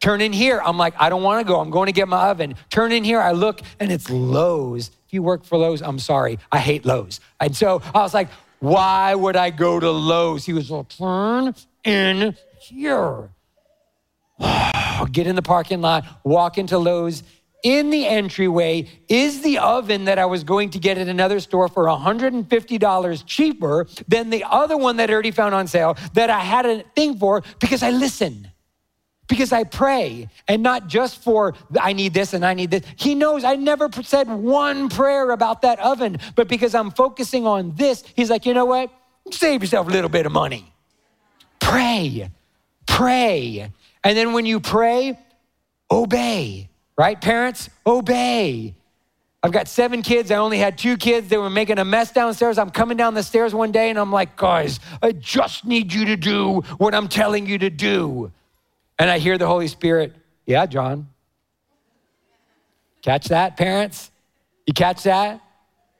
Turn 0.00 0.22
in 0.22 0.32
here. 0.32 0.62
I'm 0.64 0.78
like, 0.78 0.94
I 0.98 1.10
don't 1.10 1.22
want 1.22 1.46
to 1.46 1.50
go. 1.50 1.60
I'm 1.60 1.70
going 1.70 1.86
to 1.86 1.92
get 1.92 2.08
my 2.08 2.30
oven. 2.30 2.54
Turn 2.70 2.90
in 2.90 3.04
here. 3.04 3.20
I 3.20 3.32
look 3.32 3.60
and 3.78 3.92
it's 3.92 4.08
Lowe's. 4.08 4.90
If 5.06 5.12
you 5.12 5.22
work 5.22 5.44
for 5.44 5.58
Lowe's, 5.58 5.82
I'm 5.82 5.98
sorry. 5.98 6.38
I 6.50 6.58
hate 6.58 6.86
Lowe's. 6.86 7.20
And 7.38 7.54
so 7.54 7.82
I 7.94 8.00
was 8.00 8.14
like, 8.14 8.28
why 8.60 9.14
would 9.14 9.36
I 9.36 9.50
go 9.50 9.78
to 9.78 9.90
Lowe's? 9.90 10.46
He 10.46 10.54
was 10.54 10.70
like, 10.70 10.88
turn 10.88 11.54
in 11.84 12.34
here. 12.60 13.30
Get 15.12 15.26
in 15.26 15.34
the 15.34 15.42
parking 15.42 15.80
lot, 15.80 16.04
walk 16.24 16.56
into 16.58 16.78
Lowe's. 16.78 17.22
In 17.62 17.90
the 17.90 18.06
entryway 18.06 18.88
is 19.08 19.42
the 19.42 19.58
oven 19.58 20.06
that 20.06 20.18
I 20.18 20.24
was 20.24 20.44
going 20.44 20.70
to 20.70 20.78
get 20.78 20.96
at 20.96 21.08
another 21.08 21.40
store 21.40 21.68
for 21.68 21.84
$150 21.84 23.22
cheaper 23.26 23.86
than 24.08 24.30
the 24.30 24.44
other 24.48 24.78
one 24.78 24.96
that 24.96 25.10
I 25.10 25.12
already 25.12 25.30
found 25.30 25.54
on 25.54 25.66
sale 25.66 25.98
that 26.14 26.30
I 26.30 26.40
had 26.40 26.64
a 26.64 26.82
thing 26.96 27.18
for 27.18 27.42
because 27.58 27.82
I 27.82 27.90
listened 27.90 28.49
because 29.30 29.52
I 29.52 29.64
pray 29.64 30.28
and 30.48 30.62
not 30.62 30.88
just 30.88 31.22
for 31.22 31.54
I 31.80 31.94
need 31.94 32.12
this 32.12 32.34
and 32.34 32.44
I 32.44 32.52
need 32.52 32.70
this. 32.70 32.84
He 32.96 33.14
knows 33.14 33.44
I 33.44 33.54
never 33.54 33.88
said 34.02 34.28
one 34.28 34.90
prayer 34.90 35.30
about 35.30 35.62
that 35.62 35.78
oven, 35.78 36.18
but 36.34 36.48
because 36.48 36.74
I'm 36.74 36.90
focusing 36.90 37.46
on 37.46 37.74
this, 37.76 38.04
he's 38.14 38.28
like, 38.28 38.44
you 38.44 38.52
know 38.52 38.66
what? 38.66 38.90
Save 39.30 39.62
yourself 39.62 39.86
a 39.86 39.90
little 39.90 40.10
bit 40.10 40.26
of 40.26 40.32
money. 40.32 40.70
Pray, 41.60 42.28
pray. 42.86 43.72
And 44.02 44.18
then 44.18 44.32
when 44.32 44.44
you 44.44 44.60
pray, 44.60 45.18
obey, 45.90 46.68
right? 46.98 47.18
Parents, 47.18 47.70
obey. 47.86 48.74
I've 49.42 49.52
got 49.52 49.68
seven 49.68 50.02
kids. 50.02 50.30
I 50.30 50.36
only 50.36 50.58
had 50.58 50.76
two 50.76 50.96
kids. 50.96 51.28
They 51.28 51.38
were 51.38 51.48
making 51.48 51.78
a 51.78 51.84
mess 51.84 52.12
downstairs. 52.12 52.58
I'm 52.58 52.70
coming 52.70 52.96
down 52.96 53.14
the 53.14 53.22
stairs 53.22 53.54
one 53.54 53.72
day 53.72 53.88
and 53.88 53.98
I'm 53.98 54.12
like, 54.12 54.36
guys, 54.36 54.80
I 55.00 55.12
just 55.12 55.64
need 55.64 55.92
you 55.92 56.04
to 56.06 56.16
do 56.16 56.60
what 56.76 56.94
I'm 56.94 57.08
telling 57.08 57.46
you 57.46 57.58
to 57.58 57.70
do. 57.70 58.32
And 59.00 59.08
I 59.08 59.18
hear 59.18 59.38
the 59.38 59.46
Holy 59.46 59.66
Spirit, 59.66 60.14
yeah, 60.44 60.66
John. 60.66 61.08
Catch 63.00 63.28
that, 63.28 63.56
parents? 63.56 64.10
You 64.66 64.74
catch 64.74 65.04
that? 65.04 65.40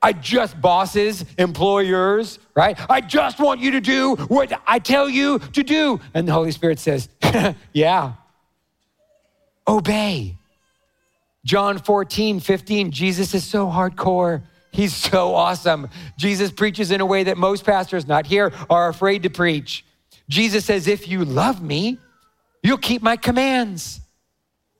I 0.03 0.13
just 0.13 0.61
bosses, 0.61 1.25
employers, 1.39 2.39
right? 2.55 2.79
I 2.91 3.01
just 3.01 3.41
want 3.41 3.61
you 3.61 3.71
to 3.71 3.81
do 3.81 4.17
what 4.17 4.53
I 4.67 4.81
tell 4.81 5.09
you 5.09 5.39
to 5.39 5.63
do. 5.63 5.99
And 6.13 6.29
the 6.29 6.35
Holy 6.35 6.53
Spirit 6.53 6.79
says, 6.79 7.09
yeah, 7.73 8.13
obey. 9.67 10.37
John 11.43 11.79
14, 11.79 12.39
15, 12.39 12.91
Jesus 12.91 13.33
is 13.33 13.45
so 13.45 13.67
hardcore. 13.67 14.43
He's 14.73 14.95
so 14.95 15.35
awesome. 15.35 15.89
Jesus 16.19 16.51
preaches 16.51 16.91
in 16.91 17.01
a 17.01 17.07
way 17.07 17.25
that 17.25 17.39
most 17.39 17.65
pastors 17.65 18.07
not 18.07 18.27
here 18.27 18.53
are 18.69 18.91
afraid 18.91 19.23
to 19.23 19.31
preach. 19.31 19.87
Jesus 20.29 20.67
says, 20.67 20.87
If 20.87 21.09
you 21.09 21.25
love 21.25 21.63
me, 21.63 21.99
you'll 22.63 22.79
keep 22.79 23.03
my 23.03 23.17
commands. 23.17 24.01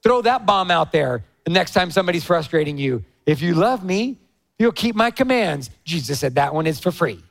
Throw 0.03 0.23
that 0.23 0.47
bomb 0.47 0.71
out 0.71 0.93
there 0.93 1.25
the 1.45 1.51
next 1.51 1.73
time 1.73 1.91
somebody's 1.91 2.25
frustrating 2.25 2.79
you. 2.79 3.05
If 3.27 3.43
you 3.43 3.55
love 3.55 3.85
me, 3.85 4.19
you'll 4.59 4.73
keep 4.73 4.95
my 4.95 5.11
commands. 5.11 5.71
Jesus 5.85 6.21
said, 6.21 6.37
That 6.37 6.55
one 6.55 6.67
is 6.67 6.81
for 6.81 6.91
free. 6.91 7.23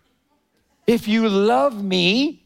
If 0.88 1.08
you 1.08 1.30
love 1.30 1.84
me, 1.84 2.39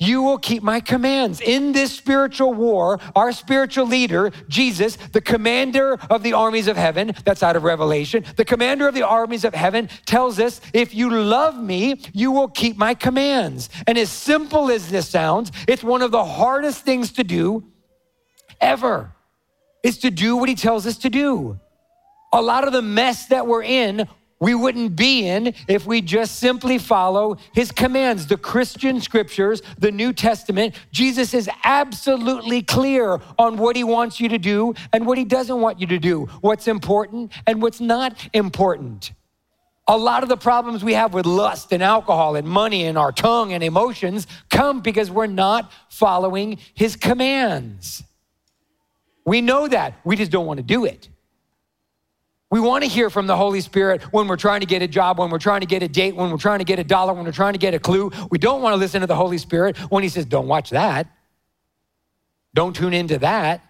you 0.00 0.22
will 0.22 0.38
keep 0.38 0.62
my 0.62 0.80
commands. 0.80 1.40
In 1.40 1.72
this 1.72 1.92
spiritual 1.92 2.54
war, 2.54 2.98
our 3.14 3.30
spiritual 3.30 3.86
leader, 3.86 4.32
Jesus, 4.48 4.96
the 4.96 5.20
commander 5.20 5.98
of 6.08 6.22
the 6.22 6.32
armies 6.32 6.66
of 6.66 6.76
heaven, 6.76 7.14
that's 7.24 7.42
out 7.42 7.54
of 7.54 7.62
Revelation, 7.62 8.24
the 8.36 8.44
commander 8.44 8.88
of 8.88 8.94
the 8.94 9.06
armies 9.06 9.44
of 9.44 9.54
heaven 9.54 9.88
tells 10.06 10.40
us, 10.40 10.60
if 10.72 10.94
you 10.94 11.10
love 11.10 11.62
me, 11.62 12.00
you 12.12 12.32
will 12.32 12.48
keep 12.48 12.76
my 12.76 12.94
commands. 12.94 13.68
And 13.86 13.98
as 13.98 14.10
simple 14.10 14.70
as 14.70 14.88
this 14.88 15.08
sounds, 15.08 15.52
it's 15.68 15.84
one 15.84 16.02
of 16.02 16.10
the 16.10 16.24
hardest 16.24 16.84
things 16.84 17.12
to 17.12 17.22
do 17.22 17.64
ever, 18.60 19.12
is 19.82 19.98
to 19.98 20.10
do 20.10 20.36
what 20.36 20.48
he 20.48 20.54
tells 20.54 20.86
us 20.86 20.96
to 20.98 21.10
do. 21.10 21.60
A 22.32 22.40
lot 22.40 22.66
of 22.66 22.72
the 22.72 22.82
mess 22.82 23.26
that 23.26 23.46
we're 23.46 23.64
in 23.64 24.08
we 24.40 24.54
wouldn't 24.54 24.96
be 24.96 25.28
in 25.28 25.54
if 25.68 25.84
we 25.84 26.00
just 26.00 26.36
simply 26.36 26.78
follow 26.78 27.36
his 27.52 27.70
commands. 27.70 28.26
The 28.26 28.38
Christian 28.38 29.00
scriptures, 29.00 29.60
the 29.78 29.92
New 29.92 30.14
Testament, 30.14 30.74
Jesus 30.90 31.34
is 31.34 31.48
absolutely 31.62 32.62
clear 32.62 33.20
on 33.38 33.58
what 33.58 33.76
he 33.76 33.84
wants 33.84 34.18
you 34.18 34.30
to 34.30 34.38
do 34.38 34.74
and 34.94 35.06
what 35.06 35.18
he 35.18 35.24
doesn't 35.24 35.60
want 35.60 35.78
you 35.78 35.86
to 35.88 35.98
do, 35.98 36.24
what's 36.40 36.68
important 36.68 37.32
and 37.46 37.60
what's 37.60 37.80
not 37.80 38.16
important. 38.32 39.12
A 39.86 39.98
lot 39.98 40.22
of 40.22 40.30
the 40.30 40.38
problems 40.38 40.82
we 40.82 40.94
have 40.94 41.12
with 41.12 41.26
lust 41.26 41.70
and 41.72 41.82
alcohol 41.82 42.34
and 42.36 42.48
money 42.48 42.86
and 42.86 42.96
our 42.96 43.12
tongue 43.12 43.52
and 43.52 43.62
emotions 43.62 44.26
come 44.48 44.80
because 44.80 45.10
we're 45.10 45.26
not 45.26 45.70
following 45.90 46.58
his 46.72 46.96
commands. 46.96 48.02
We 49.26 49.42
know 49.42 49.68
that, 49.68 50.00
we 50.02 50.16
just 50.16 50.30
don't 50.30 50.46
want 50.46 50.58
to 50.58 50.62
do 50.62 50.86
it. 50.86 51.09
We 52.50 52.58
want 52.58 52.82
to 52.82 52.90
hear 52.90 53.10
from 53.10 53.28
the 53.28 53.36
Holy 53.36 53.60
Spirit 53.60 54.02
when 54.12 54.26
we're 54.26 54.36
trying 54.36 54.60
to 54.60 54.66
get 54.66 54.82
a 54.82 54.88
job, 54.88 55.18
when 55.18 55.30
we're 55.30 55.38
trying 55.38 55.60
to 55.60 55.66
get 55.66 55.84
a 55.84 55.88
date, 55.88 56.16
when 56.16 56.30
we're 56.30 56.36
trying 56.36 56.58
to 56.58 56.64
get 56.64 56.80
a 56.80 56.84
dollar, 56.84 57.14
when 57.14 57.24
we're 57.24 57.30
trying 57.30 57.52
to 57.52 57.60
get 57.60 57.74
a 57.74 57.78
clue. 57.78 58.10
We 58.30 58.38
don't 58.38 58.60
want 58.60 58.72
to 58.72 58.76
listen 58.76 59.02
to 59.02 59.06
the 59.06 59.14
Holy 59.14 59.38
Spirit 59.38 59.76
when 59.90 60.02
He 60.02 60.08
says, 60.08 60.24
Don't 60.24 60.48
watch 60.48 60.70
that. 60.70 61.06
Don't 62.52 62.74
tune 62.74 62.92
into 62.92 63.18
that. 63.18 63.64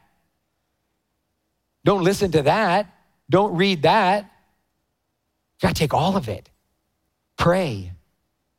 Don't 1.84 2.02
listen 2.02 2.30
to 2.32 2.42
that. 2.42 2.86
Don't 3.28 3.54
read 3.54 3.82
that. 3.82 4.24
You 4.24 5.68
got 5.68 5.74
to 5.74 5.74
take 5.74 5.92
all 5.92 6.16
of 6.16 6.28
it. 6.28 6.48
Pray, 7.36 7.92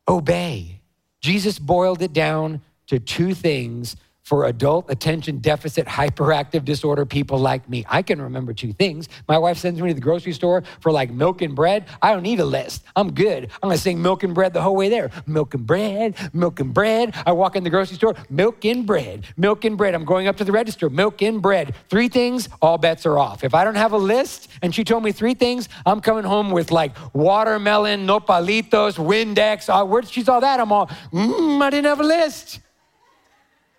obey. 0.08 0.82
Jesus 1.20 1.58
boiled 1.58 2.02
it 2.02 2.14
down 2.14 2.62
to 2.88 3.00
two 3.00 3.34
things 3.34 3.96
for 4.24 4.46
adult 4.46 4.90
attention 4.90 5.40
deficit 5.40 5.88
hyperactive 5.88 6.64
disorder 6.64 7.06
people 7.06 7.40
like 7.40 7.68
me. 7.68 7.86
I 7.90 8.02
can 8.02 8.22
remember 8.22 8.54
two 8.54 8.74
things. 8.74 9.10
My 9.28 9.38
wife 9.38 9.58
sends 9.58 9.82
me 9.82 9.90
to 9.90 9.94
the 9.94 10.02
grocery 10.02 10.34
store 10.34 10.64
for 10.80 10.92
like 10.92 11.12
milk 11.12 11.42
and 11.42 11.56
bread. 11.56 11.86
I 12.02 12.14
don't 12.14 12.24
need 12.24 12.40
a 12.40 12.46
list. 12.46 12.84
I'm 12.96 13.14
good. 13.14 13.46
I'm 13.62 13.70
going 13.70 13.76
to 13.76 13.82
sing 13.82 14.02
milk 14.02 14.24
and 14.24 14.34
bread 14.34 14.54
the 14.54 14.62
whole 14.62 14.76
way 14.76 14.90
there. 14.90 15.10
Milk 15.26 15.54
and 15.54 15.66
bread, 15.66 16.16
milk 16.34 16.60
and 16.60 16.74
bread. 16.74 17.16
I 17.26 17.32
walk 17.32 17.56
in 17.56 17.64
the 17.64 17.70
grocery 17.70 17.98
store, 17.98 18.16
milk 18.30 18.64
and 18.66 18.86
bread, 18.86 19.26
milk 19.38 19.66
and 19.66 19.78
bread. 19.78 19.96
I'm 19.96 20.06
going 20.06 20.28
up 20.28 20.38
to 20.38 20.44
the 20.44 20.52
register, 20.52 20.90
milk 20.90 21.22
and 21.22 21.42
bread. 21.42 21.76
Three 21.90 22.08
things, 22.08 22.48
all 22.62 22.78
bets 22.78 23.06
are 23.06 23.18
off. 23.18 23.44
If 23.44 23.54
I 23.54 23.64
don't 23.64 23.76
have 23.76 23.94
a 23.94 23.98
list 23.98 24.50
and 24.62 24.74
she 24.74 24.84
told 24.84 25.04
me 25.04 25.12
three 25.12 25.34
things, 25.34 25.68
I'm 25.86 26.02
coming 26.02 26.24
home 26.24 26.52
with 26.52 26.72
like 26.72 26.96
watermelon, 27.14 28.06
nopalitos, 28.06 28.98
Windex. 28.98 29.70
Uh, 29.70 29.86
where 29.86 30.04
she 30.04 30.24
saw 30.24 30.40
that, 30.40 30.60
I'm 30.60 30.72
all, 30.72 30.88
mm, 31.12 31.62
I 31.62 31.70
didn't 31.70 31.86
have 31.86 32.00
a 32.00 32.04
list. 32.04 32.60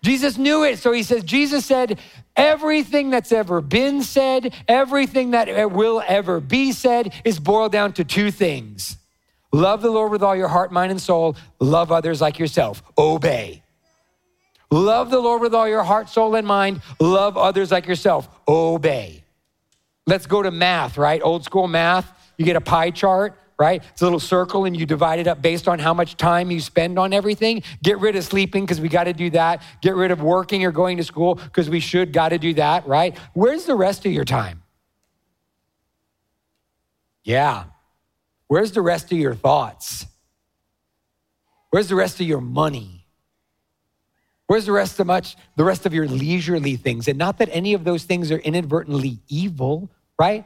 Jesus 0.03 0.37
knew 0.37 0.63
it. 0.63 0.79
So 0.79 0.91
he 0.91 1.01
says, 1.01 1.23
Jesus 1.23 1.65
said, 1.65 1.99
everything 2.35 3.09
that's 3.09 3.31
ever 3.31 3.61
been 3.61 4.03
said, 4.03 4.53
everything 4.67 5.31
that 5.31 5.71
will 5.71 6.03
ever 6.05 6.41
be 6.41 6.73
said 6.73 7.13
is 7.23 7.39
boiled 7.39 7.71
down 7.71 7.93
to 7.93 8.03
two 8.03 8.29
things 8.29 8.97
love 9.53 9.83
the 9.83 9.91
Lord 9.91 10.11
with 10.11 10.23
all 10.23 10.35
your 10.35 10.47
heart, 10.47 10.71
mind, 10.71 10.91
and 10.91 10.99
soul, 10.99 11.35
love 11.59 11.91
others 11.91 12.19
like 12.19 12.39
yourself, 12.39 12.81
obey. 12.97 13.61
Love 14.71 15.11
the 15.11 15.19
Lord 15.19 15.41
with 15.41 15.53
all 15.53 15.67
your 15.67 15.83
heart, 15.83 16.09
soul, 16.09 16.33
and 16.33 16.47
mind, 16.47 16.81
love 16.99 17.37
others 17.37 17.71
like 17.71 17.85
yourself, 17.85 18.27
obey. 18.47 19.23
Let's 20.07 20.25
go 20.25 20.41
to 20.41 20.49
math, 20.49 20.97
right? 20.97 21.21
Old 21.23 21.43
school 21.43 21.67
math. 21.67 22.11
You 22.37 22.45
get 22.45 22.55
a 22.55 22.61
pie 22.61 22.89
chart 22.89 23.37
right? 23.57 23.83
It's 23.91 24.01
a 24.01 24.05
little 24.05 24.19
circle 24.19 24.65
and 24.65 24.75
you 24.75 24.85
divide 24.85 25.19
it 25.19 25.27
up 25.27 25.41
based 25.41 25.67
on 25.67 25.79
how 25.79 25.93
much 25.93 26.17
time 26.17 26.51
you 26.51 26.59
spend 26.59 26.97
on 26.97 27.13
everything. 27.13 27.63
Get 27.81 27.99
rid 27.99 28.15
of 28.15 28.23
sleeping 28.23 28.63
because 28.63 28.81
we 28.81 28.89
got 28.89 29.05
to 29.05 29.13
do 29.13 29.29
that. 29.31 29.61
Get 29.81 29.95
rid 29.95 30.11
of 30.11 30.21
working 30.21 30.65
or 30.65 30.71
going 30.71 30.97
to 30.97 31.03
school 31.03 31.35
because 31.35 31.69
we 31.69 31.79
should 31.79 32.13
got 32.13 32.29
to 32.29 32.37
do 32.37 32.53
that, 32.55 32.87
right? 32.87 33.17
Where's 33.33 33.65
the 33.65 33.75
rest 33.75 34.05
of 34.05 34.11
your 34.11 34.25
time? 34.25 34.63
Yeah. 37.23 37.65
Where's 38.47 38.71
the 38.71 38.81
rest 38.81 39.11
of 39.11 39.17
your 39.17 39.35
thoughts? 39.35 40.05
Where's 41.69 41.87
the 41.87 41.95
rest 41.95 42.19
of 42.19 42.27
your 42.27 42.41
money? 42.41 43.03
Where's 44.47 44.65
the 44.65 44.71
rest 44.71 44.99
of 44.99 45.07
much 45.07 45.35
the 45.55 45.63
rest 45.63 45.85
of 45.85 45.93
your 45.93 46.07
leisurely 46.07 46.75
things? 46.75 47.07
And 47.07 47.17
not 47.17 47.39
that 47.39 47.49
any 47.51 47.73
of 47.73 47.83
those 47.83 48.03
things 48.03 48.31
are 48.31 48.37
inadvertently 48.37 49.19
evil, 49.27 49.89
right? 50.19 50.45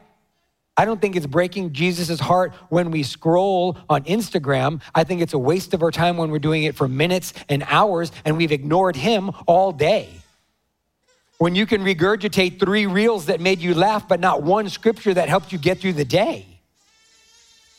I 0.78 0.84
don't 0.84 1.00
think 1.00 1.16
it's 1.16 1.26
breaking 1.26 1.72
Jesus' 1.72 2.20
heart 2.20 2.54
when 2.68 2.92
we 2.92 3.02
scroll 3.02 3.76
on 3.90 4.04
Instagram. 4.04 4.80
I 4.94 5.02
think 5.02 5.20
it's 5.20 5.34
a 5.34 5.38
waste 5.38 5.74
of 5.74 5.82
our 5.82 5.90
time 5.90 6.16
when 6.16 6.30
we're 6.30 6.38
doing 6.38 6.62
it 6.62 6.76
for 6.76 6.86
minutes 6.86 7.34
and 7.48 7.64
hours 7.66 8.12
and 8.24 8.36
we've 8.36 8.52
ignored 8.52 8.94
him 8.94 9.32
all 9.48 9.72
day. 9.72 10.08
When 11.38 11.56
you 11.56 11.66
can 11.66 11.82
regurgitate 11.82 12.60
three 12.60 12.86
reels 12.86 13.26
that 13.26 13.40
made 13.40 13.58
you 13.58 13.74
laugh, 13.74 14.06
but 14.06 14.20
not 14.20 14.44
one 14.44 14.68
scripture 14.68 15.12
that 15.12 15.28
helped 15.28 15.50
you 15.50 15.58
get 15.58 15.80
through 15.80 15.94
the 15.94 16.04
day. 16.04 16.46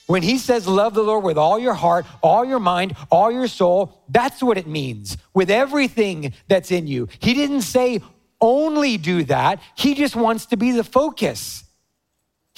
When 0.08 0.22
he 0.22 0.38
says, 0.38 0.68
Love 0.68 0.94
the 0.94 1.04
Lord 1.04 1.24
with 1.24 1.38
all 1.38 1.58
your 1.58 1.76
heart, 1.76 2.06
all 2.22 2.44
your 2.44 2.60
mind, 2.60 2.98
all 3.10 3.32
your 3.32 3.48
soul, 3.48 4.04
that's 4.10 4.44
what 4.44 4.58
it 4.58 4.68
means 4.68 5.16
with 5.34 5.50
everything 5.50 6.34
that's 6.50 6.70
in 6.70 6.86
you. 6.86 7.08
He 7.20 7.34
didn't 7.34 7.62
say 7.62 8.02
only 8.42 8.98
do 8.98 9.24
that, 9.26 9.62
he 9.76 9.96
just 9.96 10.18
wants 10.18 10.48
to 10.48 10.58
be 10.58 10.72
the 10.72 10.84
focus. 10.84 11.64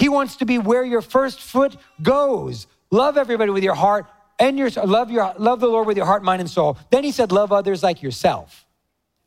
He 0.02 0.10
wants 0.10 0.38
to 0.38 0.46
be 0.46 0.58
where 0.58 0.84
your 0.84 1.04
first 1.04 1.40
foot 1.40 1.78
goes. 2.02 2.66
Love 2.90 3.18
everybody 3.18 3.52
with 3.52 3.64
your 3.64 3.76
heart 3.76 4.08
and 4.40 4.58
your 4.58 4.72
love 4.72 5.12
your 5.12 5.32
love 5.38 5.60
the 5.60 5.68
Lord 5.68 5.86
with 5.86 5.96
your 5.96 6.08
heart, 6.08 6.24
mind, 6.24 6.42
and 6.42 6.50
soul. 6.50 6.76
Then 6.90 7.04
he 7.04 7.12
said, 7.12 7.32
love 7.32 7.52
others 7.52 7.84
like 7.84 8.02
yourself. 8.02 8.66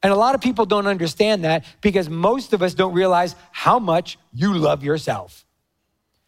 And 0.02 0.12
a 0.12 0.16
lot 0.16 0.34
of 0.34 0.40
people 0.40 0.66
don't 0.66 0.88
understand 0.88 1.44
that 1.44 1.64
because 1.80 2.08
most 2.10 2.52
of 2.52 2.60
us 2.60 2.74
don't 2.74 2.92
realize 2.92 3.36
how 3.52 3.78
much 3.78 4.18
you 4.32 4.52
love 4.52 4.82
yourself. 4.82 5.46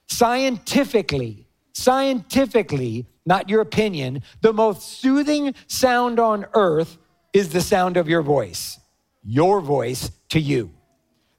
Scientifically, 0.06 1.48
scientifically, 1.72 3.04
not 3.26 3.48
your 3.48 3.60
opinion, 3.60 4.22
the 4.42 4.52
most 4.52 5.00
soothing 5.00 5.56
sound 5.66 6.20
on 6.20 6.46
earth 6.54 6.98
is 7.32 7.48
the 7.48 7.60
sound 7.60 7.96
of 7.96 8.08
your 8.08 8.22
voice, 8.22 8.78
your 9.24 9.60
voice 9.60 10.12
to 10.28 10.38
you. 10.38 10.75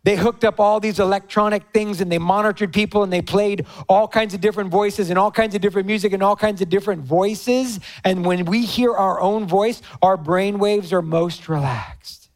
They 0.07 0.15
hooked 0.15 0.45
up 0.45 0.61
all 0.61 0.79
these 0.79 1.01
electronic 1.01 1.63
things 1.73 1.99
and 1.99 2.09
they 2.09 2.17
monitored 2.17 2.71
people 2.71 3.03
and 3.03 3.11
they 3.11 3.21
played 3.21 3.65
all 3.89 4.07
kinds 4.07 4.33
of 4.33 4.39
different 4.39 4.69
voices 4.69 5.09
and 5.09 5.19
all 5.19 5.31
kinds 5.31 5.53
of 5.53 5.59
different 5.59 5.85
music 5.85 6.13
and 6.13 6.23
all 6.23 6.37
kinds 6.37 6.61
of 6.61 6.69
different 6.69 7.01
voices. 7.01 7.81
And 8.05 8.23
when 8.23 8.45
we 8.45 8.63
hear 8.63 8.93
our 8.93 9.19
own 9.19 9.47
voice, 9.47 9.81
our 10.01 10.15
brain 10.15 10.59
waves 10.59 10.93
are 10.93 11.01
most 11.01 11.49
relaxed. 11.49 12.29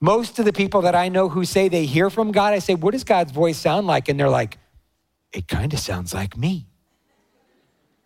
Most 0.00 0.38
of 0.38 0.44
the 0.44 0.52
people 0.52 0.82
that 0.82 0.94
I 0.94 1.08
know 1.08 1.28
who 1.28 1.44
say 1.44 1.66
they 1.66 1.86
hear 1.86 2.08
from 2.08 2.30
God, 2.30 2.54
I 2.54 2.60
say, 2.60 2.76
What 2.76 2.92
does 2.92 3.02
God's 3.02 3.32
voice 3.32 3.58
sound 3.58 3.88
like? 3.88 4.08
And 4.08 4.20
they're 4.20 4.28
like, 4.28 4.58
It 5.32 5.48
kind 5.48 5.72
of 5.72 5.80
sounds 5.80 6.14
like 6.14 6.36
me. 6.36 6.68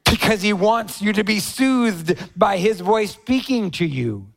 Because 0.07 0.41
he 0.41 0.55
wants 0.55 1.03
you 1.03 1.13
to 1.13 1.23
be 1.23 1.39
soothed 1.39 2.17
by 2.35 2.57
his 2.57 2.81
voice 2.81 3.13
speaking 3.13 3.71
to 3.73 3.85
you. 3.85 4.29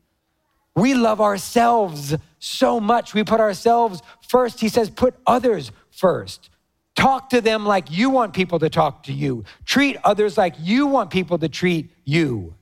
We 0.74 0.92
love 0.92 1.22
ourselves 1.22 2.14
so 2.38 2.80
much. 2.80 3.14
We 3.14 3.24
put 3.24 3.40
ourselves 3.40 4.02
first. 4.28 4.60
He 4.60 4.68
says, 4.68 4.90
put 4.90 5.14
others 5.26 5.72
first. 5.90 6.50
Talk 6.94 7.28
to 7.30 7.40
them 7.40 7.66
like 7.66 7.90
you 7.90 8.08
want 8.10 8.32
people 8.32 8.58
to 8.58 8.70
talk 8.70 9.02
to 9.04 9.12
you. 9.12 9.44
Treat 9.66 9.98
others 10.02 10.38
like 10.38 10.54
you 10.58 10.86
want 10.86 11.10
people 11.10 11.38
to 11.38 11.48
treat 11.48 11.90
you. 12.04 12.54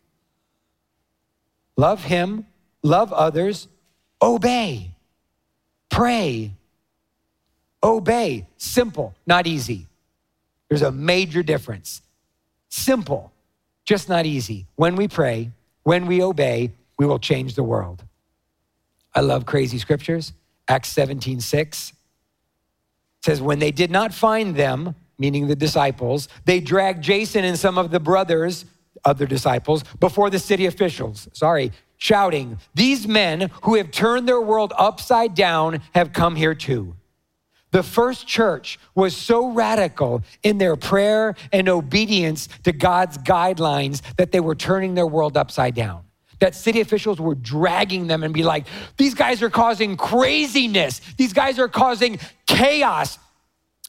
Love 1.77 2.03
Him, 2.03 2.47
love 2.83 3.13
others, 3.13 3.69
obey, 4.21 4.91
pray, 5.89 6.53
obey. 7.83 8.47
Simple, 8.57 9.15
not 9.27 9.47
easy. 9.47 9.87
There's 10.69 10.83
a 10.83 10.93
major 10.93 11.43
difference. 11.43 12.03
Simple, 12.69 13.33
just 13.85 14.09
not 14.09 14.27
easy. 14.27 14.67
When 14.75 14.97
we 14.97 15.07
pray, 15.07 15.53
when 15.85 16.07
we 16.07 16.23
obey, 16.23 16.73
we 16.99 17.07
will 17.07 17.19
change 17.19 17.55
the 17.55 17.63
world. 17.63 18.03
I 19.15 19.21
love 19.21 19.47
crazy 19.47 19.79
scriptures. 19.79 20.33
Acts 20.69 20.89
17 20.91 21.41
6 21.41 21.93
says, 23.23 23.41
When 23.41 23.59
they 23.59 23.71
did 23.71 23.91
not 23.91 24.13
find 24.13 24.57
them, 24.57 24.95
meaning 25.19 25.47
the 25.47 25.57
disciples, 25.57 26.29
they 26.45 26.61
dragged 26.61 27.03
Jason 27.03 27.45
and 27.45 27.59
some 27.59 27.79
of 27.79 27.91
the 27.91 28.01
brothers, 28.01 28.65
other 29.05 29.27
disciples, 29.27 29.85
before 30.01 30.31
the 30.31 30.39
city 30.39 30.67
officials. 30.67 31.29
Sorry, 31.33 31.73
shouting, 31.97 32.59
These 32.75 33.07
men 33.07 33.51
who 33.63 33.77
have 33.77 33.91
turned 33.91 34.29
their 34.29 34.41
world 34.41 34.73
upside 34.77 35.35
down 35.35 35.81
have 35.95 36.13
come 36.13 36.37
here 36.37 36.55
too. 36.55 36.97
The 37.71 37.83
first 37.83 38.29
church 38.29 38.79
was 38.95 39.17
so 39.17 39.51
radical 39.51 40.23
in 40.45 40.59
their 40.59 40.77
prayer 40.77 41.35
and 41.53 41.69
obedience 41.69 42.49
to 42.63 42.71
God's 42.73 43.19
guidelines 43.19 44.01
that 44.17 44.31
they 44.31 44.39
were 44.39 44.55
turning 44.55 44.95
their 44.95 45.09
world 45.09 45.37
upside 45.37 45.75
down. 45.75 46.05
That 46.45 46.55
city 46.55 46.83
officials 46.83 47.19
were 47.23 47.37
dragging 47.37 48.07
them 48.07 48.23
and 48.23 48.35
be 48.35 48.43
like, 48.43 48.67
these 48.99 49.15
guys 49.15 49.41
are 49.41 49.49
causing 49.49 49.97
craziness. 49.97 51.01
These 51.17 51.33
guys 51.33 51.59
are 51.59 51.69
causing 51.69 52.19
chaos. 52.47 53.19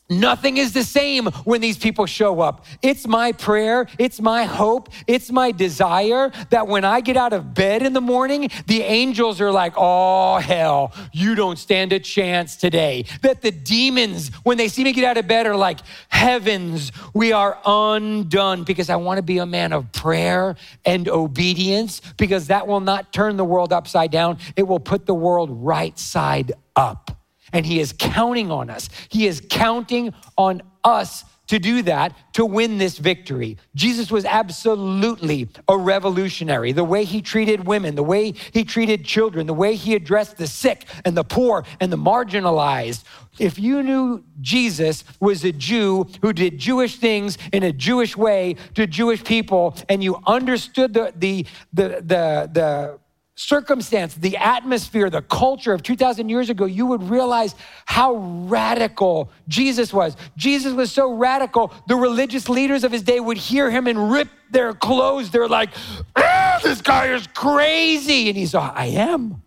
Nothing 0.10 0.58
is 0.58 0.72
the 0.72 0.84
same 0.84 1.26
when 1.46 1.62
these 1.62 1.80
people 1.80 2.06
show 2.06 2.40
up. 2.40 2.66
It's 2.84 3.08
my 3.08 3.32
prayer, 3.32 3.88
it's 3.98 4.22
my 4.22 4.44
hope, 4.44 4.90
it's 5.08 5.32
my 5.32 5.52
desire 5.52 6.32
that 6.52 6.68
when 6.68 6.86
I 6.86 7.02
get 7.02 7.18
out 7.18 7.34
of 7.34 7.56
bed 7.56 7.82
in 7.82 7.94
the 7.94 8.02
morning, 8.02 8.50
the 8.68 8.84
angels 8.84 9.42
are 9.42 9.52
like, 9.52 9.74
oh, 9.76 10.38
hell, 10.38 10.94
you 11.12 11.34
don't 11.34 11.58
stand 11.58 11.92
a 11.92 12.00
chance 12.00 12.56
today. 12.56 13.06
That 13.24 13.42
the 13.42 13.50
demons, 13.50 14.30
when 14.44 14.58
they 14.58 14.68
see 14.68 14.84
me 14.84 14.94
get 14.94 15.06
out 15.06 15.18
of 15.18 15.28
bed, 15.28 15.48
are 15.48 15.56
like, 15.56 15.80
heavens, 16.10 16.92
we 17.16 17.32
are 17.32 17.58
undone 17.66 18.64
because 18.64 18.92
I 18.92 18.98
want 18.98 19.18
to 19.18 19.24
be 19.24 19.40
a 19.40 19.46
man 19.48 19.74
of 19.74 19.92
prayer 19.92 20.56
and 20.86 21.10
obedience 21.10 22.02
because 22.18 22.48
that 22.48 22.68
will 22.68 22.80
not 22.80 23.12
turn 23.12 23.38
the 23.38 23.46
world 23.46 23.74
upside 23.74 24.12
down. 24.12 24.38
It 24.56 24.68
will 24.68 24.80
put 24.80 25.08
the 25.08 25.16
world 25.16 25.50
right 25.52 25.98
side 25.98 26.52
up. 26.76 27.25
And 27.56 27.66
he 27.66 27.80
is 27.80 27.94
counting 27.98 28.52
on 28.52 28.70
us. 28.70 28.90
He 29.08 29.28
is 29.28 29.42
counting 29.50 30.14
on 30.38 30.62
us 30.84 31.24
to 31.48 31.58
do 31.58 31.84
that, 31.84 32.14
to 32.34 32.46
win 32.46 32.80
this 32.80 32.98
victory. 32.98 33.58
Jesus 33.76 34.12
was 34.12 34.26
absolutely 34.26 35.48
a 35.70 35.78
revolutionary. 35.78 36.74
The 36.74 36.84
way 36.84 37.06
he 37.06 37.22
treated 37.22 37.66
women, 37.66 37.96
the 37.96 38.04
way 38.04 38.34
he 38.52 38.66
treated 38.66 39.06
children, 39.06 39.48
the 39.48 39.54
way 39.54 39.76
he 39.76 39.96
addressed 39.96 40.36
the 40.36 40.48
sick 40.48 40.86
and 41.06 41.16
the 41.16 41.24
poor 41.24 41.64
and 41.80 41.94
the 41.94 41.98
marginalized. 41.98 43.04
If 43.40 43.58
you 43.58 43.84
knew 43.84 44.26
Jesus 44.42 45.06
was 45.22 45.46
a 45.46 45.54
Jew 45.54 46.08
who 46.22 46.34
did 46.34 46.58
Jewish 46.58 46.98
things 46.98 47.38
in 47.54 47.64
a 47.64 47.72
Jewish 47.72 48.18
way 48.18 48.56
to 48.74 48.86
Jewish 48.86 49.24
people, 49.24 49.78
and 49.88 50.04
you 50.04 50.20
understood 50.28 50.94
the, 50.94 51.14
the, 51.16 51.46
the, 51.72 51.88
the, 52.02 52.50
the 52.52 53.00
circumstance, 53.36 54.16
the 54.16 54.38
atmosphere, 54.38 55.10
the 55.10 55.22
culture 55.22 55.74
of 55.74 55.84
2,000 55.84 56.30
years 56.30 56.50
ago, 56.50 56.66
you 56.66 56.86
would 56.86 57.04
realize 57.04 57.54
how 57.86 58.16
radical 58.16 59.30
Jesus 59.48 59.94
was. 59.94 60.16
Jesus 60.38 60.74
was 60.74 60.92
so 60.92 61.14
radical, 61.14 61.74
the 61.88 61.96
religious 61.96 62.48
leaders 62.48 62.84
of 62.84 62.92
his 62.92 63.04
day 63.04 63.20
would 63.20 63.38
hear 63.38 63.70
him 63.70 63.88
and 63.88 64.12
rip 64.12 64.30
their 64.52 64.74
clothes. 64.74 65.32
They're 65.32 65.50
like, 65.50 65.70
ah, 66.16 66.60
this 66.64 66.82
guy 66.82 67.14
is 67.14 67.28
crazy. 67.28 68.30
And 68.30 68.38
he's 68.38 68.54
like, 68.54 68.72
I 68.74 68.86
am. 68.88 69.44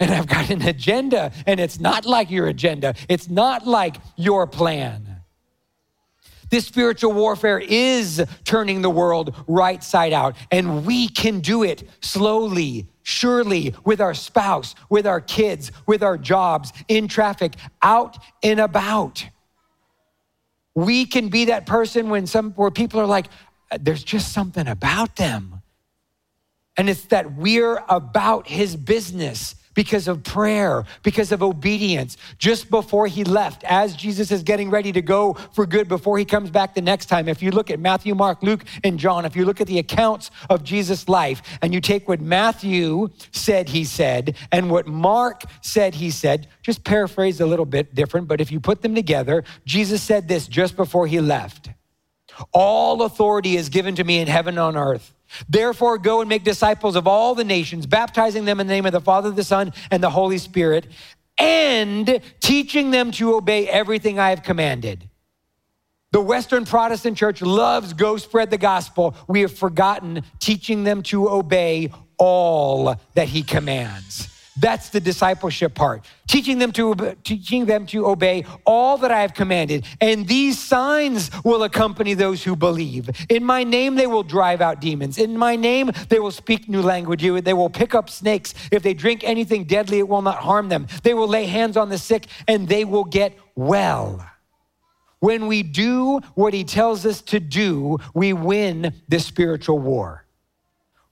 And 0.00 0.10
I've 0.10 0.26
got 0.26 0.50
an 0.50 0.62
agenda, 0.62 1.30
and 1.46 1.60
it's 1.60 1.78
not 1.78 2.04
like 2.04 2.28
your 2.28 2.48
agenda, 2.48 2.94
it's 3.08 3.28
not 3.28 3.68
like 3.68 3.98
your 4.16 4.48
plan. 4.48 5.11
This 6.52 6.66
spiritual 6.66 7.14
warfare 7.14 7.58
is 7.58 8.22
turning 8.44 8.82
the 8.82 8.90
world 8.90 9.34
right 9.48 9.82
side 9.82 10.12
out, 10.12 10.36
and 10.50 10.84
we 10.84 11.08
can 11.08 11.40
do 11.40 11.62
it 11.62 11.82
slowly, 12.02 12.86
surely, 13.02 13.74
with 13.86 14.02
our 14.02 14.12
spouse, 14.12 14.74
with 14.90 15.06
our 15.06 15.22
kids, 15.22 15.72
with 15.86 16.02
our 16.02 16.18
jobs, 16.18 16.74
in 16.88 17.08
traffic, 17.08 17.54
out 17.80 18.18
and 18.42 18.60
about. 18.60 19.26
We 20.74 21.06
can 21.06 21.30
be 21.30 21.46
that 21.46 21.64
person 21.64 22.10
when 22.10 22.26
some 22.26 22.50
where 22.50 22.70
people 22.70 23.00
are 23.00 23.06
like, 23.06 23.28
uh, 23.70 23.78
there's 23.80 24.04
just 24.04 24.32
something 24.32 24.68
about 24.68 25.16
them. 25.16 25.62
And 26.76 26.90
it's 26.90 27.06
that 27.06 27.34
we're 27.34 27.82
about 27.88 28.46
his 28.46 28.76
business 28.76 29.54
because 29.74 30.08
of 30.08 30.22
prayer, 30.22 30.84
because 31.02 31.32
of 31.32 31.42
obedience. 31.42 32.16
Just 32.38 32.70
before 32.70 33.06
he 33.06 33.24
left, 33.24 33.64
as 33.64 33.96
Jesus 33.96 34.30
is 34.30 34.42
getting 34.42 34.70
ready 34.70 34.92
to 34.92 35.02
go 35.02 35.34
for 35.52 35.66
good 35.66 35.88
before 35.88 36.18
he 36.18 36.24
comes 36.24 36.50
back 36.50 36.74
the 36.74 36.82
next 36.82 37.06
time, 37.06 37.28
if 37.28 37.42
you 37.42 37.50
look 37.50 37.70
at 37.70 37.80
Matthew, 37.80 38.14
Mark, 38.14 38.42
Luke, 38.42 38.64
and 38.84 38.98
John, 38.98 39.24
if 39.24 39.36
you 39.36 39.44
look 39.44 39.60
at 39.60 39.66
the 39.66 39.78
accounts 39.78 40.30
of 40.50 40.64
Jesus' 40.64 41.08
life 41.08 41.42
and 41.62 41.72
you 41.72 41.80
take 41.80 42.08
what 42.08 42.20
Matthew 42.20 43.08
said 43.32 43.68
he 43.68 43.84
said 43.84 44.36
and 44.50 44.70
what 44.70 44.86
Mark 44.86 45.44
said 45.60 45.94
he 45.94 46.10
said, 46.10 46.48
just 46.62 46.84
paraphrase 46.84 47.40
a 47.40 47.46
little 47.46 47.66
bit 47.66 47.94
different, 47.94 48.28
but 48.28 48.40
if 48.40 48.52
you 48.52 48.60
put 48.60 48.82
them 48.82 48.94
together, 48.94 49.44
Jesus 49.64 50.02
said 50.02 50.28
this 50.28 50.46
just 50.46 50.76
before 50.76 51.06
he 51.06 51.20
left 51.20 51.70
All 52.52 53.02
authority 53.02 53.56
is 53.56 53.68
given 53.68 53.94
to 53.96 54.04
me 54.04 54.18
in 54.18 54.26
heaven 54.28 54.54
and 54.54 54.58
on 54.58 54.76
earth. 54.76 55.14
Therefore, 55.48 55.98
go 55.98 56.20
and 56.20 56.28
make 56.28 56.44
disciples 56.44 56.96
of 56.96 57.06
all 57.06 57.34
the 57.34 57.44
nations, 57.44 57.86
baptizing 57.86 58.44
them 58.44 58.60
in 58.60 58.66
the 58.66 58.72
name 58.72 58.86
of 58.86 58.92
the 58.92 59.00
Father, 59.00 59.30
the 59.30 59.44
Son, 59.44 59.72
and 59.90 60.02
the 60.02 60.10
Holy 60.10 60.38
Spirit, 60.38 60.86
and 61.38 62.20
teaching 62.40 62.90
them 62.90 63.10
to 63.12 63.34
obey 63.34 63.68
everything 63.68 64.18
I 64.18 64.30
have 64.30 64.42
commanded. 64.42 65.08
The 66.12 66.20
Western 66.20 66.66
Protestant 66.66 67.16
church 67.16 67.40
loves 67.40 67.94
go 67.94 68.18
spread 68.18 68.50
the 68.50 68.58
gospel. 68.58 69.16
We 69.26 69.40
have 69.40 69.52
forgotten 69.52 70.22
teaching 70.38 70.84
them 70.84 71.02
to 71.04 71.30
obey 71.30 71.90
all 72.18 72.94
that 73.14 73.28
he 73.28 73.42
commands. 73.42 74.28
That's 74.58 74.90
the 74.90 75.00
discipleship 75.00 75.74
part. 75.74 76.04
Teaching 76.28 76.58
them 76.58 76.72
to 76.72 77.16
teaching 77.24 77.64
them 77.64 77.86
to 77.86 78.06
obey 78.06 78.44
all 78.66 78.98
that 78.98 79.10
I 79.10 79.20
have 79.20 79.32
commanded. 79.32 79.86
And 80.00 80.28
these 80.28 80.58
signs 80.58 81.30
will 81.42 81.62
accompany 81.62 82.14
those 82.14 82.44
who 82.44 82.54
believe. 82.54 83.10
In 83.30 83.44
my 83.44 83.64
name 83.64 83.94
they 83.94 84.06
will 84.06 84.22
drive 84.22 84.60
out 84.60 84.80
demons. 84.80 85.16
In 85.16 85.38
my 85.38 85.56
name 85.56 85.90
they 86.10 86.18
will 86.18 86.30
speak 86.30 86.68
new 86.68 86.82
language. 86.82 87.22
They 87.22 87.54
will 87.54 87.70
pick 87.70 87.94
up 87.94 88.10
snakes. 88.10 88.54
If 88.70 88.82
they 88.82 88.92
drink 88.92 89.24
anything 89.24 89.64
deadly 89.64 89.98
it 90.00 90.08
will 90.08 90.22
not 90.22 90.36
harm 90.36 90.68
them. 90.68 90.86
They 91.02 91.14
will 91.14 91.28
lay 91.28 91.46
hands 91.46 91.76
on 91.76 91.88
the 91.88 91.98
sick 91.98 92.26
and 92.46 92.68
they 92.68 92.84
will 92.84 93.04
get 93.04 93.38
well. 93.54 94.26
When 95.20 95.46
we 95.46 95.62
do 95.62 96.18
what 96.34 96.52
he 96.52 96.64
tells 96.64 97.06
us 97.06 97.22
to 97.22 97.40
do, 97.40 97.98
we 98.12 98.32
win 98.32 98.92
the 99.08 99.20
spiritual 99.20 99.78
war. 99.78 100.26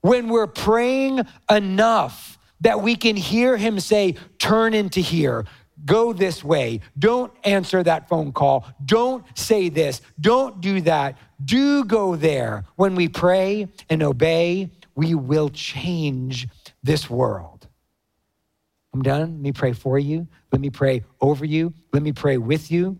When 0.00 0.29
we're 0.29 0.48
praying 0.48 1.20
enough 1.48 2.37
that 2.61 2.83
we 2.83 2.96
can 2.96 3.16
hear 3.16 3.57
him 3.57 3.81
say, 3.81 4.16
Turn 4.38 4.75
into 4.75 5.01
here. 5.01 5.44
Go 5.85 6.12
this 6.12 6.44
way. 6.44 6.81
Don't 6.99 7.33
answer 7.44 7.83
that 7.83 8.09
phone 8.09 8.33
call. 8.33 8.66
Don't 8.85 9.25
say 9.35 9.70
this. 9.70 10.03
Don't 10.20 10.61
do 10.61 10.83
that. 10.83 11.16
Do 11.42 11.85
go 11.85 12.16
there. 12.16 12.64
When 12.77 12.94
we 12.94 13.09
pray 13.09 13.68
and 13.88 14.03
obey, 14.03 14.70
we 14.94 15.14
will 15.14 15.49
change 15.49 16.49
this 16.83 17.09
world. 17.09 17.66
I'm 18.92 19.03
done. 19.03 19.20
Let 19.20 19.40
me 19.40 19.53
pray 19.53 19.73
for 19.73 19.99
you. 19.99 20.27
Let 20.53 20.61
me 20.61 20.70
pray 20.70 21.05
over 21.20 21.44
you. 21.44 21.73
Let 21.92 22.03
me 22.03 22.12
pray 22.12 22.37
with 22.37 22.70
you. 22.70 22.99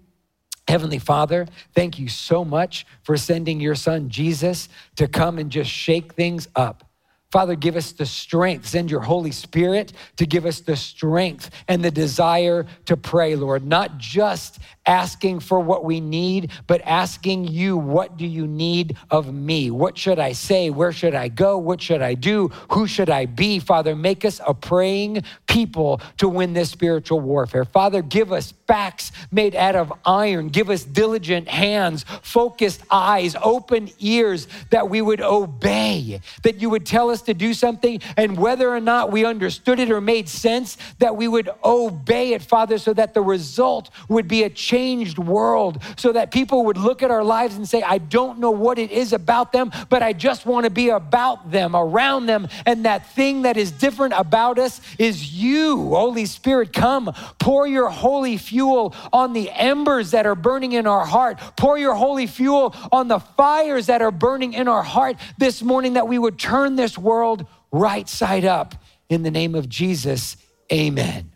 Heavenly 0.68 1.01
Father, 1.01 1.46
thank 1.75 1.99
you 1.99 2.09
so 2.09 2.44
much 2.44 2.87
for 3.03 3.16
sending 3.16 3.61
your 3.61 3.75
son 3.75 4.09
Jesus 4.09 4.68
to 4.96 5.09
come 5.09 5.38
and 5.38 5.51
just 5.51 5.68
shake 5.68 6.14
things 6.14 6.46
up. 6.55 6.89
Father, 7.31 7.55
give 7.55 7.77
us 7.77 7.93
the 7.93 8.07
strength. 8.07 8.66
Send 8.66 8.90
your 8.90 9.03
Holy 9.03 9.31
Spirit 9.31 9.93
to 10.16 10.27
give 10.27 10.47
us 10.47 10.61
the 10.61 10.75
strength 10.75 11.51
and 11.69 11.85
the 11.85 11.90
desire 11.90 12.66
to 12.87 12.97
pray, 12.97 13.37
Lord. 13.37 13.64
Not 13.64 13.99
just 13.99 14.59
asking 14.85 15.38
for 15.38 15.61
what 15.61 15.85
we 15.85 16.01
need, 16.01 16.51
but 16.66 16.81
asking 16.85 17.47
you, 17.47 17.77
what 17.77 18.16
do 18.16 18.27
you 18.27 18.49
need 18.49 18.97
of 19.11 19.33
me? 19.33 19.71
What 19.71 19.97
should 19.97 20.19
I 20.19 20.33
say? 20.33 20.71
Where 20.71 20.90
should 20.90 21.14
I 21.14 21.29
go? 21.29 21.57
What 21.57 21.81
should 21.81 22.03
I 22.03 22.14
do? 22.14 22.49
Who 22.73 22.88
should 22.88 23.09
I 23.09 23.27
be? 23.27 23.61
Father, 23.61 23.95
make 23.95 24.25
us 24.25 24.40
a 24.45 24.53
praying 24.53 25.23
people 25.51 26.01
to 26.17 26.29
win 26.29 26.53
this 26.53 26.71
spiritual 26.71 27.19
warfare. 27.21 27.65
Father, 27.65 28.03
give 28.03 28.33
us 28.33 28.53
backs 28.53 29.11
made 29.33 29.57
out 29.57 29.75
of 29.75 29.93
iron. 30.07 30.49
Give 30.49 30.71
us 30.71 30.85
diligent 30.85 31.49
hands, 31.49 32.05
focused 32.23 32.83
eyes, 32.89 33.35
open 33.43 33.91
ears 33.99 34.47
that 34.71 34.89
we 34.89 35.03
would 35.03 35.21
obey, 35.21 36.21
that 36.45 36.61
you 36.61 36.71
would 36.71 36.87
tell 36.87 37.11
us 37.11 37.23
to 37.23 37.35
do 37.35 37.53
something, 37.53 38.01
and 38.17 38.39
whether 38.39 38.71
or 38.71 38.79
not 38.79 39.11
we 39.11 39.25
understood 39.25 39.81
it 39.81 39.91
or 39.91 40.01
made 40.01 40.29
sense, 40.29 40.79
that 41.01 41.17
we 41.17 41.27
would 41.27 41.51
obey 41.65 42.33
it, 42.33 42.43
Father, 42.43 42.79
so 42.79 42.95
that 42.95 43.13
the 43.13 43.21
result 43.21 43.91
would 44.09 44.29
be 44.29 44.45
a 44.45 44.51
changed 44.51 45.19
world, 45.19 45.83
so 45.97 46.13
that 46.13 46.31
people 46.31 46.65
would 46.67 46.77
look 46.77 47.03
at 47.03 47.11
our 47.11 47.25
lives 47.25 47.57
and 47.57 47.69
say, 47.69 47.83
I 47.83 47.99
don't 47.99 48.39
know 48.39 48.53
what 48.53 48.79
it 48.79 48.93
is 48.93 49.13
about 49.13 49.51
them, 49.51 49.73
but 49.89 50.01
I 50.01 50.13
just 50.13 50.47
want 50.47 50.65
to 50.65 50.71
be 50.71 50.91
about 50.91 51.51
them, 51.51 51.75
around 51.75 52.27
them. 52.27 52.47
And 52.65 52.85
that 52.85 53.11
thing 53.15 53.43
that 53.43 53.57
is 53.57 53.73
different 53.73 54.15
about 54.17 54.61
us 54.61 54.81
is 54.97 55.39
you. 55.40 55.88
Holy 55.88 56.26
Spirit, 56.26 56.72
come, 56.72 57.12
pour 57.38 57.66
your 57.66 57.88
holy 57.88 58.37
fuel 58.37 58.94
on 59.12 59.33
the 59.33 59.50
embers 59.50 60.12
that 60.12 60.26
are 60.26 60.35
burning 60.35 60.72
in 60.72 60.87
our 60.87 61.05
heart. 61.05 61.38
Pour 61.57 61.79
your 61.79 61.94
holy 61.94 62.26
fuel 62.26 62.74
on 62.92 63.09
the 63.09 63.18
fires 63.18 63.87
that 63.87 64.03
are 64.03 64.11
burning 64.11 64.53
in 64.53 64.68
our 64.68 64.83
heart 64.83 65.16
this 65.38 65.62
morning, 65.62 65.94
that 65.94 66.07
we 66.07 66.18
would 66.18 66.38
turn 66.38 66.76
this 66.76 66.96
world 66.96 67.46
right 67.72 68.09
side 68.09 68.44
up. 68.44 68.74
In 69.09 69.22
the 69.22 69.31
name 69.31 69.55
of 69.55 69.68
Jesus, 69.68 70.37
amen. 70.72 71.33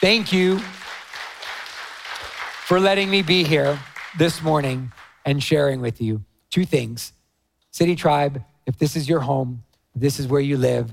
Thank 0.00 0.32
you 0.32 0.58
for 2.66 2.78
letting 2.78 3.08
me 3.08 3.22
be 3.22 3.44
here 3.44 3.78
this 4.18 4.42
morning 4.42 4.92
and 5.24 5.42
sharing 5.42 5.80
with 5.80 6.00
you 6.00 6.24
two 6.50 6.64
things. 6.64 7.12
City 7.70 7.94
Tribe, 7.94 8.42
if 8.66 8.78
this 8.78 8.96
is 8.96 9.08
your 9.08 9.20
home, 9.20 9.62
this 9.94 10.18
is 10.18 10.26
where 10.26 10.40
you 10.40 10.56
live, 10.56 10.92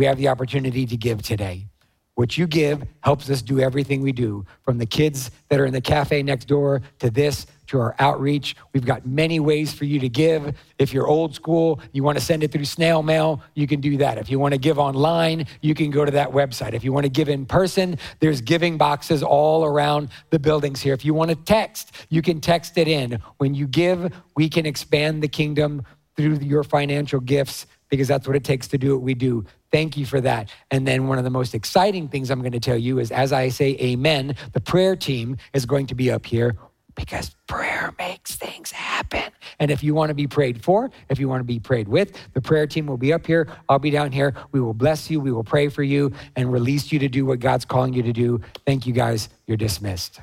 we 0.00 0.06
have 0.06 0.16
the 0.16 0.28
opportunity 0.28 0.86
to 0.86 0.96
give 0.96 1.20
today. 1.20 1.66
What 2.14 2.38
you 2.38 2.46
give 2.46 2.84
helps 3.02 3.28
us 3.28 3.42
do 3.42 3.60
everything 3.60 4.00
we 4.00 4.12
do, 4.12 4.46
from 4.62 4.78
the 4.78 4.86
kids 4.86 5.30
that 5.50 5.60
are 5.60 5.66
in 5.66 5.74
the 5.74 5.82
cafe 5.82 6.22
next 6.22 6.46
door 6.46 6.80
to 7.00 7.10
this 7.10 7.46
to 7.66 7.78
our 7.78 7.94
outreach. 7.98 8.56
We've 8.72 8.86
got 8.86 9.04
many 9.04 9.40
ways 9.40 9.74
for 9.74 9.84
you 9.84 10.00
to 10.00 10.08
give. 10.08 10.56
If 10.78 10.94
you're 10.94 11.06
old 11.06 11.34
school, 11.34 11.80
you 11.92 12.02
want 12.02 12.16
to 12.16 12.24
send 12.24 12.42
it 12.42 12.50
through 12.50 12.64
snail 12.64 13.02
mail, 13.02 13.42
you 13.52 13.66
can 13.66 13.82
do 13.82 13.98
that. 13.98 14.16
If 14.16 14.30
you 14.30 14.38
want 14.38 14.54
to 14.54 14.58
give 14.58 14.78
online, 14.78 15.46
you 15.60 15.74
can 15.74 15.90
go 15.90 16.06
to 16.06 16.12
that 16.12 16.30
website. 16.30 16.72
If 16.72 16.82
you 16.82 16.94
want 16.94 17.04
to 17.04 17.10
give 17.10 17.28
in 17.28 17.44
person, 17.44 17.98
there's 18.20 18.40
giving 18.40 18.78
boxes 18.78 19.22
all 19.22 19.66
around 19.66 20.08
the 20.30 20.38
buildings 20.38 20.80
here. 20.80 20.94
If 20.94 21.04
you 21.04 21.12
want 21.12 21.28
to 21.28 21.36
text, 21.36 21.92
you 22.08 22.22
can 22.22 22.40
text 22.40 22.78
it 22.78 22.88
in. 22.88 23.18
When 23.36 23.54
you 23.54 23.66
give, 23.66 24.14
we 24.34 24.48
can 24.48 24.64
expand 24.64 25.22
the 25.22 25.28
kingdom 25.28 25.82
through 26.16 26.36
your 26.36 26.64
financial 26.64 27.20
gifts 27.20 27.66
because 27.90 28.08
that's 28.08 28.26
what 28.26 28.36
it 28.36 28.44
takes 28.44 28.68
to 28.68 28.78
do 28.78 28.94
what 28.94 29.02
we 29.02 29.12
do. 29.14 29.44
Thank 29.72 29.96
you 29.96 30.04
for 30.04 30.20
that. 30.20 30.50
And 30.70 30.86
then 30.86 31.06
one 31.06 31.18
of 31.18 31.24
the 31.24 31.30
most 31.30 31.54
exciting 31.54 32.08
things 32.08 32.30
I'm 32.30 32.40
going 32.40 32.52
to 32.52 32.60
tell 32.60 32.76
you 32.76 32.98
is 32.98 33.10
as 33.12 33.32
I 33.32 33.48
say 33.48 33.76
amen, 33.80 34.34
the 34.52 34.60
prayer 34.60 34.96
team 34.96 35.36
is 35.52 35.64
going 35.66 35.86
to 35.88 35.94
be 35.94 36.10
up 36.10 36.26
here 36.26 36.56
because 36.96 37.34
prayer 37.46 37.94
makes 37.98 38.34
things 38.34 38.72
happen. 38.72 39.22
And 39.58 39.70
if 39.70 39.82
you 39.82 39.94
want 39.94 40.10
to 40.10 40.14
be 40.14 40.26
prayed 40.26 40.62
for, 40.62 40.90
if 41.08 41.18
you 41.18 41.28
want 41.28 41.40
to 41.40 41.44
be 41.44 41.58
prayed 41.58 41.88
with, 41.88 42.18
the 42.34 42.40
prayer 42.40 42.66
team 42.66 42.86
will 42.86 42.96
be 42.96 43.12
up 43.12 43.26
here. 43.26 43.48
I'll 43.68 43.78
be 43.78 43.90
down 43.90 44.12
here. 44.12 44.34
We 44.52 44.60
will 44.60 44.74
bless 44.74 45.10
you. 45.10 45.20
We 45.20 45.32
will 45.32 45.44
pray 45.44 45.68
for 45.68 45.82
you 45.82 46.12
and 46.36 46.52
release 46.52 46.90
you 46.90 46.98
to 46.98 47.08
do 47.08 47.24
what 47.24 47.40
God's 47.40 47.64
calling 47.64 47.92
you 47.92 48.02
to 48.02 48.12
do. 48.12 48.40
Thank 48.66 48.86
you 48.86 48.92
guys. 48.92 49.28
You're 49.46 49.56
dismissed. 49.56 50.20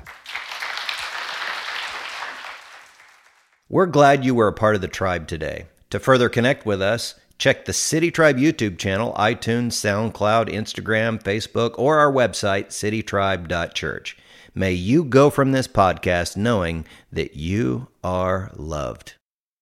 We're 3.70 3.86
glad 3.86 4.24
you 4.24 4.34
were 4.34 4.48
a 4.48 4.52
part 4.52 4.74
of 4.74 4.80
the 4.80 4.88
tribe 4.88 5.28
today. 5.28 5.66
To 5.90 5.98
further 5.98 6.28
connect 6.28 6.66
with 6.66 6.82
us, 6.82 7.14
check 7.38 7.64
the 7.64 7.72
City 7.72 8.10
Tribe 8.10 8.36
YouTube 8.36 8.78
channel, 8.78 9.14
iTunes, 9.14 9.72
SoundCloud, 9.72 10.52
Instagram, 10.52 11.22
Facebook, 11.22 11.74
or 11.78 11.98
our 11.98 12.12
website, 12.12 12.68
citytribe.church. 12.68 14.16
May 14.54 14.72
you 14.72 15.04
go 15.04 15.30
from 15.30 15.52
this 15.52 15.68
podcast 15.68 16.36
knowing 16.36 16.84
that 17.12 17.36
you 17.36 17.88
are 18.02 18.50
loved. 18.56 19.14